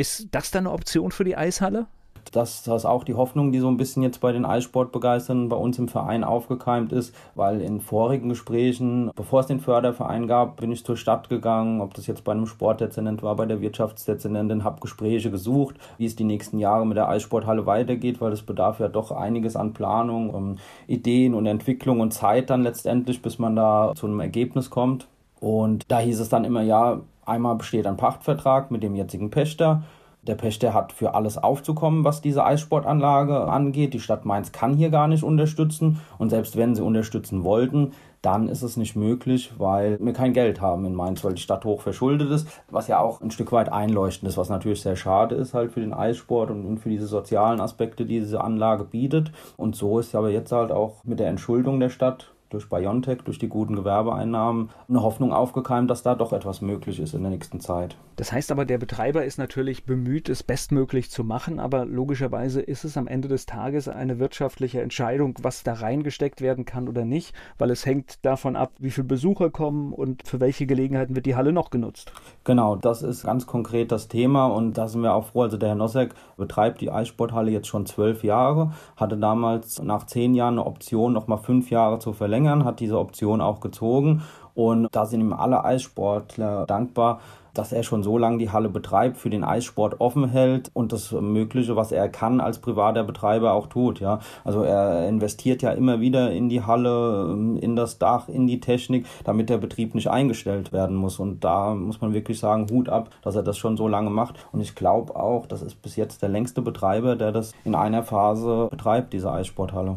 Ist 0.00 0.28
das 0.30 0.50
dann 0.50 0.66
eine 0.66 0.72
Option 0.72 1.10
für 1.12 1.24
die 1.24 1.36
Eishalle? 1.36 1.84
Das, 2.32 2.62
das 2.62 2.82
ist 2.82 2.86
auch 2.86 3.04
die 3.04 3.12
Hoffnung, 3.12 3.52
die 3.52 3.58
so 3.58 3.68
ein 3.68 3.76
bisschen 3.76 4.02
jetzt 4.02 4.22
bei 4.22 4.32
den 4.32 4.46
Eissportbegeisterten 4.46 5.50
bei 5.50 5.56
uns 5.56 5.78
im 5.78 5.88
Verein 5.88 6.24
aufgekeimt 6.24 6.90
ist, 6.90 7.14
weil 7.34 7.60
in 7.60 7.82
vorigen 7.82 8.30
Gesprächen, 8.30 9.10
bevor 9.14 9.40
es 9.40 9.46
den 9.48 9.60
Förderverein 9.60 10.26
gab, 10.26 10.56
bin 10.56 10.72
ich 10.72 10.86
zur 10.86 10.96
Stadt 10.96 11.28
gegangen, 11.28 11.82
ob 11.82 11.92
das 11.92 12.06
jetzt 12.06 12.24
bei 12.24 12.32
einem 12.32 12.46
Sportdezernent 12.46 13.22
war, 13.22 13.36
bei 13.36 13.44
der 13.44 13.60
Wirtschaftsdezernentin, 13.60 14.64
habe 14.64 14.80
Gespräche 14.80 15.30
gesucht, 15.30 15.76
wie 15.98 16.06
es 16.06 16.16
die 16.16 16.24
nächsten 16.24 16.58
Jahre 16.58 16.86
mit 16.86 16.96
der 16.96 17.10
Eissporthalle 17.10 17.66
weitergeht, 17.66 18.22
weil 18.22 18.32
es 18.32 18.40
bedarf 18.40 18.80
ja 18.80 18.88
doch 18.88 19.10
einiges 19.10 19.54
an 19.54 19.74
Planung, 19.74 20.30
um 20.30 20.56
Ideen 20.86 21.34
und 21.34 21.44
Entwicklung 21.44 22.00
und 22.00 22.14
Zeit 22.14 22.48
dann 22.48 22.62
letztendlich, 22.62 23.20
bis 23.20 23.38
man 23.38 23.54
da 23.54 23.92
zu 23.94 24.06
einem 24.06 24.20
Ergebnis 24.20 24.70
kommt. 24.70 25.08
Und 25.40 25.84
da 25.88 25.98
hieß 25.98 26.20
es 26.20 26.30
dann 26.30 26.44
immer, 26.44 26.62
ja, 26.62 27.00
Einmal 27.30 27.54
besteht 27.54 27.86
ein 27.86 27.96
Pachtvertrag 27.96 28.72
mit 28.72 28.82
dem 28.82 28.96
jetzigen 28.96 29.30
Pächter. 29.30 29.84
Der 30.22 30.34
Pächter 30.34 30.74
hat 30.74 30.92
für 30.92 31.14
alles 31.14 31.38
aufzukommen, 31.38 32.02
was 32.02 32.20
diese 32.20 32.44
Eissportanlage 32.44 33.46
angeht. 33.46 33.94
Die 33.94 34.00
Stadt 34.00 34.24
Mainz 34.24 34.50
kann 34.50 34.74
hier 34.74 34.90
gar 34.90 35.06
nicht 35.06 35.22
unterstützen. 35.22 36.00
Und 36.18 36.30
selbst 36.30 36.56
wenn 36.56 36.74
sie 36.74 36.82
unterstützen 36.82 37.44
wollten, 37.44 37.92
dann 38.20 38.48
ist 38.48 38.62
es 38.62 38.76
nicht 38.76 38.96
möglich, 38.96 39.52
weil 39.58 39.96
wir 40.00 40.12
kein 40.12 40.32
Geld 40.32 40.60
haben 40.60 40.84
in 40.84 40.94
Mainz, 40.94 41.22
weil 41.22 41.34
die 41.34 41.40
Stadt 41.40 41.64
hoch 41.64 41.82
verschuldet 41.82 42.32
ist, 42.32 42.48
was 42.68 42.88
ja 42.88 42.98
auch 42.98 43.20
ein 43.20 43.30
Stück 43.30 43.52
weit 43.52 43.70
einleuchtend 43.70 44.28
ist, 44.28 44.36
was 44.36 44.48
natürlich 44.48 44.82
sehr 44.82 44.96
schade 44.96 45.36
ist 45.36 45.54
halt 45.54 45.70
für 45.70 45.80
den 45.80 45.94
Eissport 45.94 46.50
und, 46.50 46.78
für 46.78 46.90
diese 46.90 47.06
sozialen 47.06 47.60
Aspekte, 47.60 48.06
die 48.06 48.18
diese 48.18 48.42
Anlage 48.42 48.82
bietet. 48.82 49.30
Und 49.56 49.76
so 49.76 50.00
ist 50.00 50.16
aber 50.16 50.30
jetzt 50.30 50.50
halt 50.50 50.72
auch 50.72 51.04
mit 51.04 51.20
der 51.20 51.28
Entschuldung 51.28 51.78
der 51.78 51.90
Stadt 51.90 52.32
durch 52.50 52.68
Biontech, 52.68 53.22
durch 53.24 53.38
die 53.38 53.48
guten 53.48 53.76
Gewerbeeinnahmen 53.76 54.70
eine 54.88 55.02
Hoffnung 55.02 55.32
aufgekeimt, 55.32 55.88
dass 55.90 56.02
da 56.02 56.14
doch 56.14 56.32
etwas 56.32 56.60
möglich 56.60 57.00
ist 57.00 57.14
in 57.14 57.22
der 57.22 57.30
nächsten 57.30 57.60
Zeit. 57.60 57.96
Das 58.16 58.32
heißt 58.32 58.52
aber, 58.52 58.66
der 58.66 58.76
Betreiber 58.76 59.24
ist 59.24 59.38
natürlich 59.38 59.86
bemüht, 59.86 60.28
es 60.28 60.42
bestmöglich 60.42 61.10
zu 61.10 61.24
machen, 61.24 61.58
aber 61.58 61.86
logischerweise 61.86 62.60
ist 62.60 62.84
es 62.84 62.98
am 62.98 63.06
Ende 63.06 63.28
des 63.28 63.46
Tages 63.46 63.88
eine 63.88 64.18
wirtschaftliche 64.18 64.82
Entscheidung, 64.82 65.36
was 65.40 65.62
da 65.62 65.72
reingesteckt 65.72 66.42
werden 66.42 66.64
kann 66.66 66.88
oder 66.88 67.04
nicht, 67.04 67.34
weil 67.56 67.70
es 67.70 67.86
hängt 67.86 68.24
davon 68.26 68.56
ab, 68.56 68.72
wie 68.78 68.90
viele 68.90 69.06
Besucher 69.06 69.48
kommen 69.48 69.92
und 69.92 70.26
für 70.26 70.40
welche 70.40 70.66
Gelegenheiten 70.66 71.14
wird 71.14 71.24
die 71.26 71.36
Halle 71.36 71.52
noch 71.52 71.70
genutzt. 71.70 72.12
Genau, 72.44 72.76
das 72.76 73.02
ist 73.02 73.24
ganz 73.24 73.46
konkret 73.46 73.92
das 73.92 74.08
Thema 74.08 74.46
und 74.46 74.76
da 74.76 74.88
sind 74.88 75.02
wir 75.02 75.14
auch 75.14 75.26
froh. 75.26 75.42
Also 75.42 75.56
der 75.56 75.70
Herr 75.70 75.76
Nosek 75.76 76.14
betreibt 76.36 76.80
die 76.80 76.90
Eissporthalle 76.90 77.50
jetzt 77.50 77.68
schon 77.68 77.86
zwölf 77.86 78.24
Jahre, 78.24 78.72
hatte 78.96 79.16
damals 79.16 79.80
nach 79.82 80.04
zehn 80.06 80.34
Jahren 80.34 80.54
eine 80.54 80.66
Option, 80.66 81.12
nochmal 81.12 81.38
fünf 81.38 81.70
Jahre 81.70 81.98
zu 82.00 82.12
verlängern, 82.12 82.39
hat 82.48 82.80
diese 82.80 82.98
Option 82.98 83.40
auch 83.40 83.60
gezogen 83.60 84.22
und 84.54 84.88
da 84.92 85.06
sind 85.06 85.20
ihm 85.20 85.32
alle 85.32 85.64
Eissportler 85.64 86.66
dankbar, 86.66 87.20
dass 87.54 87.72
er 87.72 87.82
schon 87.82 88.02
so 88.02 88.18
lange 88.18 88.38
die 88.38 88.50
Halle 88.50 88.68
betreibt, 88.68 89.16
für 89.16 89.30
den 89.30 89.44
Eissport 89.44 90.00
offen 90.00 90.28
hält 90.28 90.70
und 90.72 90.92
das 90.92 91.12
Mögliche, 91.12 91.76
was 91.76 91.92
er 91.92 92.08
kann 92.08 92.40
als 92.40 92.60
privater 92.60 93.04
Betreiber 93.04 93.52
auch 93.52 93.66
tut. 93.66 94.00
Ja, 94.00 94.20
also 94.44 94.62
er 94.62 95.08
investiert 95.08 95.62
ja 95.62 95.72
immer 95.72 96.00
wieder 96.00 96.30
in 96.30 96.48
die 96.48 96.62
Halle, 96.62 97.32
in 97.60 97.76
das 97.76 97.98
Dach, 97.98 98.28
in 98.28 98.46
die 98.46 98.60
Technik, 98.60 99.06
damit 99.24 99.50
der 99.50 99.58
Betrieb 99.58 99.94
nicht 99.94 100.08
eingestellt 100.08 100.72
werden 100.72 100.96
muss. 100.96 101.18
Und 101.18 101.44
da 101.44 101.74
muss 101.74 102.00
man 102.00 102.14
wirklich 102.14 102.38
sagen, 102.38 102.66
Hut 102.70 102.88
ab, 102.88 103.10
dass 103.22 103.36
er 103.36 103.42
das 103.42 103.58
schon 103.58 103.76
so 103.76 103.88
lange 103.88 104.10
macht. 104.10 104.36
Und 104.52 104.60
ich 104.60 104.74
glaube 104.74 105.16
auch, 105.16 105.46
das 105.46 105.62
ist 105.62 105.82
bis 105.82 105.96
jetzt 105.96 106.22
der 106.22 106.28
längste 106.28 106.62
Betreiber, 106.62 107.16
der 107.16 107.32
das 107.32 107.52
in 107.64 107.74
einer 107.74 108.02
Phase 108.02 108.68
betreibt, 108.70 109.12
diese 109.12 109.32
Eissporthalle. 109.32 109.96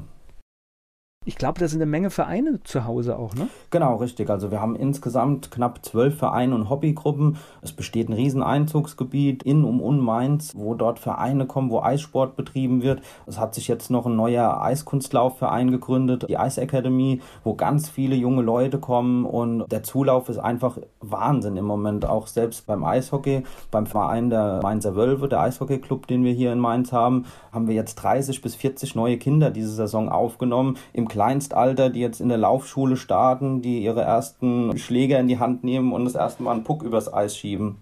Ich 1.25 1.37
glaube, 1.37 1.59
da 1.59 1.67
sind 1.67 1.81
eine 1.81 1.89
Menge 1.89 2.09
Vereine 2.09 2.59
zu 2.63 2.85
Hause 2.85 3.17
auch, 3.17 3.33
ne? 3.35 3.47
Genau, 3.69 3.95
richtig. 3.95 4.29
Also 4.29 4.51
wir 4.51 4.59
haben 4.59 4.75
insgesamt 4.75 5.51
knapp 5.51 5.85
zwölf 5.85 6.17
Vereine 6.17 6.53
und 6.53 6.69
Hobbygruppen. 6.69 7.37
Es 7.61 7.71
besteht 7.71 8.09
ein 8.09 8.13
riesen 8.13 8.43
Einzugsgebiet 8.43 9.43
in 9.43 9.63
um 9.63 9.79
und 9.79 10.01
Mainz, 10.01 10.51
wo 10.53 10.73
dort 10.73 10.99
Vereine 10.99 11.45
kommen, 11.45 11.69
wo 11.69 11.79
Eissport 11.79 12.35
betrieben 12.35 12.81
wird. 12.81 13.01
Es 13.25 13.39
hat 13.39 13.55
sich 13.55 13.69
jetzt 13.69 13.89
noch 13.89 14.05
ein 14.05 14.17
neuer 14.17 14.61
Eiskunstlaufverein 14.61 15.71
gegründet, 15.71 16.25
die 16.27 16.35
Academy, 16.35 17.21
wo 17.45 17.53
ganz 17.53 17.89
viele 17.89 18.15
junge 18.15 18.41
Leute 18.41 18.79
kommen 18.79 19.25
und 19.25 19.71
der 19.71 19.83
Zulauf 19.83 20.27
ist 20.27 20.39
einfach 20.39 20.77
Wahnsinn 20.99 21.55
im 21.55 21.65
Moment. 21.65 22.05
Auch 22.05 22.27
selbst 22.27 22.65
beim 22.65 22.83
Eishockey, 22.83 23.43
beim 23.71 23.85
Verein 23.85 24.29
der 24.29 24.59
Mainzer 24.61 24.95
Wölfe, 24.95 25.29
der 25.29 25.39
Eishockeyclub, 25.39 26.05
den 26.07 26.25
wir 26.25 26.33
hier 26.33 26.51
in 26.51 26.59
Mainz 26.59 26.91
haben, 26.91 27.25
haben 27.53 27.67
wir 27.67 27.75
jetzt 27.75 27.95
30 27.95 28.41
bis 28.41 28.55
40 28.55 28.95
neue 28.95 29.17
Kinder 29.17 29.51
diese 29.51 29.71
Saison 29.71 30.09
aufgenommen. 30.09 30.77
Im 30.91 31.07
Kleinstalter, 31.13 31.91
die 31.91 31.99
jetzt 31.99 32.21
in 32.21 32.29
der 32.29 32.39
Laufschule 32.39 32.97
starten, 32.97 33.61
die 33.61 33.83
ihre 33.83 34.01
ersten 34.01 34.75
Schläger 34.79 35.19
in 35.19 35.27
die 35.27 35.37
Hand 35.37 35.63
nehmen 35.63 35.93
und 35.93 36.05
das 36.05 36.15
erste 36.15 36.41
Mal 36.41 36.53
einen 36.53 36.63
Puck 36.63 36.81
übers 36.81 37.13
Eis 37.13 37.37
schieben. 37.37 37.77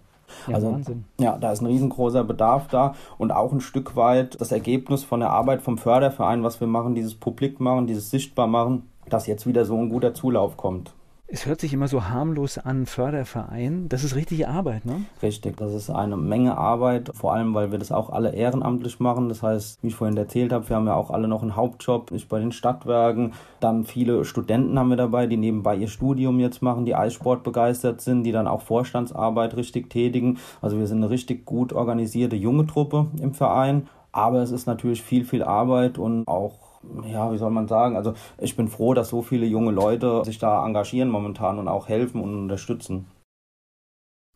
Ja, 0.48 0.56
also, 0.56 0.74
Wahnsinn. 0.74 1.06
Ja, 1.18 1.38
da 1.38 1.54
ist 1.54 1.62
ein 1.62 1.68
riesengroßer 1.68 2.26
Bedarf 2.26 2.68
da 2.68 2.94
und 3.18 3.32
auch 3.32 3.54
ein 3.54 3.62
Stück 3.62 3.96
weit 3.96 4.40
das 4.42 4.52
Ergebnis 4.52 5.06
von 5.06 5.22
der 5.22 5.30
Arbeit 5.30 5.62
vom 5.62 5.78
Förderverein, 5.78 6.44
was 6.44 6.60
wir 6.60 6.68
machen, 6.68 6.94
dieses 6.94 7.16
Publik 7.16 7.62
machen, 7.62 7.88
dieses 7.88 8.10
Sichtbar 8.10 8.48
machen, 8.48 8.90
dass 9.10 9.28
jetzt 9.28 9.48
wieder 9.48 9.64
so 9.64 9.78
ein 9.78 9.88
guter 9.88 10.14
Zulauf 10.14 10.58
kommt. 10.58 10.94
Es 11.34 11.46
hört 11.46 11.62
sich 11.62 11.72
immer 11.72 11.88
so 11.88 12.10
harmlos 12.10 12.58
an, 12.58 12.86
Förderverein. 12.86 13.88
Das 13.88 14.04
ist 14.04 14.18
richtige 14.18 14.50
Arbeit, 14.50 14.86
ne? 14.86 15.06
Richtig, 15.24 15.56
das 15.56 15.74
ist 15.74 15.90
eine 15.90 16.18
Menge 16.18 16.58
Arbeit, 16.58 17.10
vor 17.14 17.34
allem, 17.34 17.54
weil 17.54 17.72
wir 17.72 17.80
das 17.80 17.94
auch 17.94 18.10
alle 18.10 18.36
ehrenamtlich 18.36 19.00
machen. 19.00 19.30
Das 19.30 19.42
heißt, 19.42 19.82
wie 19.82 19.88
ich 19.88 19.96
vorhin 19.96 20.18
erzählt 20.18 20.52
habe, 20.52 20.68
wir 20.68 20.76
haben 20.76 20.88
ja 20.88 20.96
auch 20.96 21.10
alle 21.10 21.30
noch 21.30 21.42
einen 21.42 21.56
Hauptjob, 21.56 22.12
ich 22.12 22.28
bei 22.28 22.40
den 22.40 22.52
Stadtwerken. 22.52 23.32
Dann 23.62 23.86
viele 23.86 24.26
Studenten 24.26 24.78
haben 24.78 24.90
wir 24.90 24.98
dabei, 24.98 25.26
die 25.26 25.38
nebenbei 25.38 25.78
ihr 25.78 25.88
Studium 25.88 26.38
jetzt 26.42 26.62
machen, 26.62 26.86
die 26.86 26.96
Eissport 26.96 27.44
begeistert 27.44 28.02
sind, 28.02 28.24
die 28.24 28.34
dann 28.34 28.48
auch 28.48 28.64
Vorstandsarbeit 28.64 29.56
richtig 29.56 29.90
tätigen. 29.90 30.38
Also 30.62 30.80
wir 30.80 30.88
sind 30.88 30.98
eine 30.98 31.12
richtig 31.12 31.46
gut 31.46 31.72
organisierte 31.72 32.36
junge 32.36 32.68
Truppe 32.68 33.08
im 33.22 33.34
Verein. 33.34 33.88
Aber 34.12 34.42
es 34.42 34.52
ist 34.52 34.66
natürlich 34.66 35.02
viel, 35.02 35.24
viel 35.24 35.44
Arbeit 35.44 35.98
und 35.98 36.28
auch 36.28 36.61
ja, 37.06 37.32
wie 37.32 37.38
soll 37.38 37.52
man 37.52 37.68
sagen? 37.68 37.96
Also 37.96 38.14
ich 38.38 38.56
bin 38.56 38.68
froh, 38.68 38.94
dass 38.94 39.10
so 39.10 39.22
viele 39.22 39.46
junge 39.46 39.72
Leute 39.72 40.24
sich 40.26 40.40
da 40.40 40.66
engagieren 40.66 41.10
momentan 41.10 41.60
und 41.60 41.68
auch 41.68 41.88
helfen 41.88 42.22
und 42.22 42.36
unterstützen. 42.44 43.08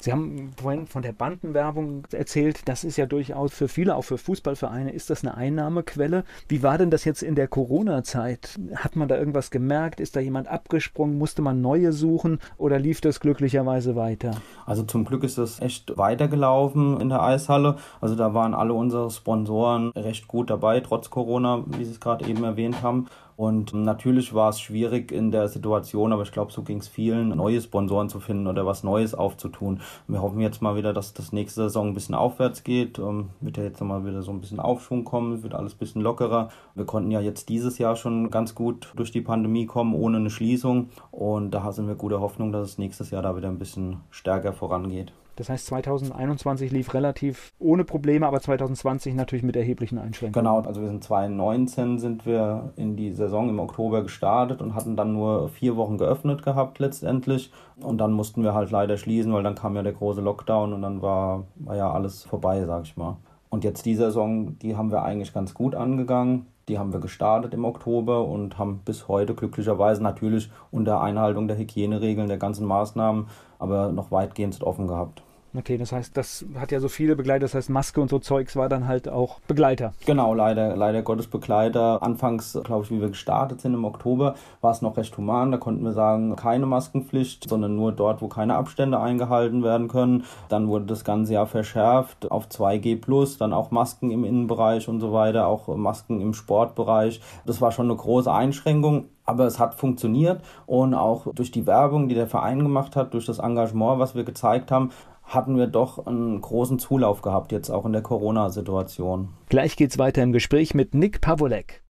Sie 0.02 0.12
haben 0.12 0.52
vorhin 0.58 0.88
von 0.88 1.02
der 1.02 1.14
Bandenwerbung 1.14 2.06
erzählt. 2.12 2.68
Das 2.68 2.84
ist 2.84 2.98
ja 2.98 3.06
durchaus 3.06 3.54
für 3.54 3.70
viele, 3.70 3.96
auch 3.96 4.04
für 4.04 4.18
Fußballvereine, 4.18 4.92
ist 4.92 5.10
das 5.10 5.24
eine 5.24 5.36
Einnahmequelle. 5.36 6.26
Wie 6.50 6.62
war 6.64 6.78
denn 6.78 6.92
das 6.92 7.06
jetzt 7.06 7.24
in 7.24 7.36
der 7.36 7.48
Corona-Zeit? 7.48 8.60
Hat 8.76 8.98
man 8.98 9.08
da 9.08 9.18
irgendwas 9.18 9.52
gemerkt? 9.52 10.02
Ist 10.02 10.16
da 10.16 10.20
jemand 10.20 10.50
abgesprungen? 10.50 11.18
Musste 11.18 11.42
man 11.42 11.62
neue 11.62 11.94
suchen 11.94 12.40
oder 12.58 12.78
lief 12.78 13.00
das 13.00 13.22
glücklicherweise 13.22 13.96
weiter? 13.96 14.36
Also 14.66 14.84
zum 14.84 15.06
Glück 15.06 15.24
ist 15.24 15.38
das 15.38 15.62
echt 15.62 15.98
weitergelaufen 15.98 17.00
in 17.00 17.08
der 17.08 17.24
Eishalle. 17.24 17.78
Also 18.02 18.16
da 18.16 18.34
waren 18.34 18.54
alle 18.54 18.74
unsere 18.74 19.10
Sponsoren 19.10 19.92
recht 19.96 20.28
gut 20.28 20.50
dabei, 20.50 20.82
trotz 20.82 21.10
Corona, 21.10 21.64
wie 21.68 21.86
Sie 21.86 21.92
es 21.92 22.02
gerade 22.02 22.28
eben 22.28 22.44
erwähnt 22.44 22.84
haben. 22.84 23.08
Und 23.38 23.74
natürlich 23.74 24.34
war 24.34 24.50
es 24.50 24.62
schwierig 24.62 25.12
in 25.12 25.30
der 25.30 25.50
Situation, 25.50 26.14
aber 26.14 26.24
ich 26.24 26.32
glaube, 26.32 26.54
so 26.54 26.64
ging 26.64 26.78
es 26.78 26.88
vielen, 26.88 27.30
neue 27.30 27.60
Sponsoren 27.60 28.08
zu 28.08 28.22
finden 28.22 28.48
oder 28.48 28.66
was 28.66 28.84
Neues 28.84 29.14
aufzutun. 29.14 29.82
Wir 30.08 30.22
hoffen 30.22 30.40
jetzt 30.40 30.62
mal 30.62 30.78
wieder, 30.78 30.94
dass 30.94 31.14
das 31.14 31.34
nächste 31.34 31.64
Saison 31.64 31.90
ein 31.90 31.94
bisschen 31.94 32.16
aufwärts 32.16 32.64
geht. 32.64 32.98
Ähm, 32.98 33.30
wird 33.42 33.58
ja 33.58 33.64
jetzt 33.64 33.82
mal 33.82 34.06
wieder 34.06 34.22
so 34.22 34.32
ein 34.32 34.40
bisschen 34.40 34.62
Aufschwung 34.62 35.04
kommen, 35.04 35.44
wird 35.44 35.54
alles 35.54 35.74
ein 35.74 35.80
bisschen 35.80 36.02
lockerer. 36.02 36.50
Wir 36.76 36.86
konnten 36.86 37.12
ja 37.12 37.20
jetzt 37.20 37.50
dieses 37.50 37.78
Jahr 37.78 37.98
schon 37.98 38.30
ganz 38.32 38.56
gut 38.56 38.94
durch 38.96 39.12
die 39.12 39.22
Pandemie 39.22 39.66
kommen, 39.66 39.94
ohne 39.94 40.18
eine 40.18 40.30
Schließung. 40.30 40.90
Und 41.12 41.52
da 41.52 41.74
sind 41.74 41.88
wir 41.88 41.96
gute 41.96 42.22
Hoffnung, 42.22 42.54
dass 42.54 42.70
es 42.70 42.78
nächstes 42.78 43.12
Jahr 43.12 43.22
da 43.22 43.36
wieder 43.36 43.50
ein 43.50 43.60
bisschen 43.60 43.98
stärker 44.12 44.54
vorangeht. 44.54 45.12
Das 45.36 45.50
heißt, 45.50 45.66
2021 45.68 46.72
lief 46.72 46.94
relativ 46.94 47.54
ohne 47.60 47.84
Probleme, 47.84 48.26
aber 48.26 48.40
2020 48.40 49.16
natürlich 49.16 49.44
mit 49.44 49.56
erheblichen 49.56 49.98
Einschränkungen. 49.98 50.46
Genau, 50.46 50.62
also 50.62 50.82
wir 50.82 50.88
sind 50.88 51.04
2019 51.04 52.00
sind 52.00 52.26
wir 52.26 52.72
in 52.78 52.96
die 52.96 53.12
Saison 53.12 53.50
im 53.50 53.60
Oktober 53.60 54.04
gestartet 54.04 54.62
und 54.62 54.76
hatten 54.76 54.96
dann 54.96 55.14
nur 55.14 55.50
vier 55.50 55.76
Wochen 55.76 55.98
geöffnet 55.98 56.44
gehabt 56.44 56.80
letztendlich. 56.80 57.52
Und 57.82 57.98
dann 57.98 58.14
mussten 58.14 58.44
wir 58.44 58.54
halt 58.54 58.72
leider 58.72 58.98
schließen, 58.98 59.34
weil 59.34 59.44
dann 59.44 59.56
kam 59.56 59.76
ja 59.76 59.84
der 59.84 59.94
große 59.94 60.22
Lockdown 60.22 60.74
und 60.74 60.82
dann 60.82 61.02
war, 61.02 61.46
war 61.56 61.76
ja 61.76 61.92
alles 61.92 62.24
vorbei, 62.24 62.64
sag 62.66 62.84
ich 62.84 62.96
mal. 62.96 63.18
Und 63.50 63.64
jetzt 63.64 63.86
die 63.86 63.96
Saison, 63.96 64.58
die 64.60 64.76
haben 64.76 64.92
wir 64.92 65.04
eigentlich 65.04 65.34
ganz 65.34 65.54
gut 65.54 65.76
angegangen. 65.76 66.48
Die 66.68 66.80
haben 66.80 66.94
wir 66.94 67.00
gestartet 67.00 67.54
im 67.54 67.64
Oktober 67.64 68.26
und 68.26 68.58
haben 68.58 68.82
bis 68.84 69.08
heute 69.08 69.36
glücklicherweise 69.36 70.02
natürlich 70.02 70.50
unter 70.72 71.02
Einhaltung 71.02 71.48
der 71.48 71.58
Hygieneregeln, 71.58 72.28
der 72.28 72.38
ganzen 72.38 72.66
Maßnahmen, 72.66 73.28
aber 73.60 73.92
noch 73.92 74.12
weitgehend 74.12 74.62
offen 74.64 74.88
gehabt. 74.88 75.22
Okay, 75.58 75.78
das 75.78 75.92
heißt, 75.92 76.18
das 76.18 76.46
hat 76.60 76.72
ja 76.72 76.80
so 76.80 76.90
viele 76.90 77.16
Begleiter, 77.16 77.42
das 77.42 77.54
heißt, 77.54 77.70
Maske 77.70 78.02
und 78.02 78.10
so 78.10 78.20
Zeugs 78.20 78.56
war 78.56 78.68
dann 78.68 78.88
halt 78.88 79.08
auch 79.08 79.40
Begleiter. 79.48 79.94
Genau, 80.06 80.34
leider, 80.34 80.76
leider 80.76 81.02
Gottes 81.02 81.28
Begleiter. 81.28 82.04
Anfangs, 82.04 82.60
glaube 82.64 82.84
ich, 82.84 82.92
wie 82.92 83.00
wir 83.00 83.10
gestartet 83.10 83.62
sind 83.62 83.74
im 83.74 83.86
Oktober, 83.86 84.36
war 84.62 84.72
es 84.72 84.82
noch 84.82 84.98
recht 84.98 85.16
human. 85.18 85.52
Da 85.52 85.58
konnten 85.58 85.84
wir 85.84 85.94
sagen, 85.94 86.36
keine 86.36 86.66
Maskenpflicht, 86.66 87.48
sondern 87.48 87.76
nur 87.76 87.92
dort, 87.92 88.22
wo 88.22 88.28
keine 88.28 88.56
Abstände 88.56 89.00
eingehalten 89.00 89.64
werden 89.64 89.88
können. 89.88 90.26
Dann 90.50 90.68
wurde 90.68 90.86
das 90.86 91.04
ganze 91.04 91.34
Jahr 91.34 91.48
verschärft 91.48 92.32
auf 92.32 92.48
2G+, 92.48 93.38
dann 93.38 93.54
auch 93.54 93.72
Masken 93.72 94.12
im 94.12 94.26
Innenbereich 94.26 94.90
und 94.90 95.00
so 95.00 95.14
weiter, 95.14 95.48
auch 95.48 95.74
Masken 95.76 96.20
im 96.22 96.34
Sportbereich. 96.34 97.22
Das 97.46 97.62
war 97.62 97.72
schon 97.72 97.86
eine 97.86 97.96
große 97.96 98.32
Einschränkung. 98.32 99.06
Aber 99.28 99.48
es 99.48 99.58
hat 99.58 99.74
funktioniert 99.74 100.42
und 100.68 100.94
auch 100.94 101.26
durch 101.34 101.50
die 101.50 101.66
Werbung, 101.66 102.10
die 102.10 102.14
der 102.14 102.28
Verein 102.28 102.60
gemacht 102.60 102.96
hat, 102.96 103.16
durch 103.16 103.26
das 103.26 103.40
Engagement, 103.40 103.98
was 103.98 104.14
wir 104.14 104.24
gezeigt 104.24 104.72
haben, 104.72 104.92
hatten 105.26 105.58
wir 105.58 105.68
doch 105.68 106.06
einen 106.06 106.40
großen 106.40 106.80
Zulauf 106.80 107.22
gehabt, 107.22 107.52
jetzt 107.52 107.70
auch 107.70 107.86
in 107.86 107.94
der 107.94 108.02
Corona-Situation. 108.02 109.30
Gleich 109.50 109.76
geht's 109.76 109.98
weiter 109.98 110.24
im 110.24 110.32
Gespräch 110.32 110.74
mit 110.74 110.94
Nick 110.94 111.22
Pavolek. 111.22 111.85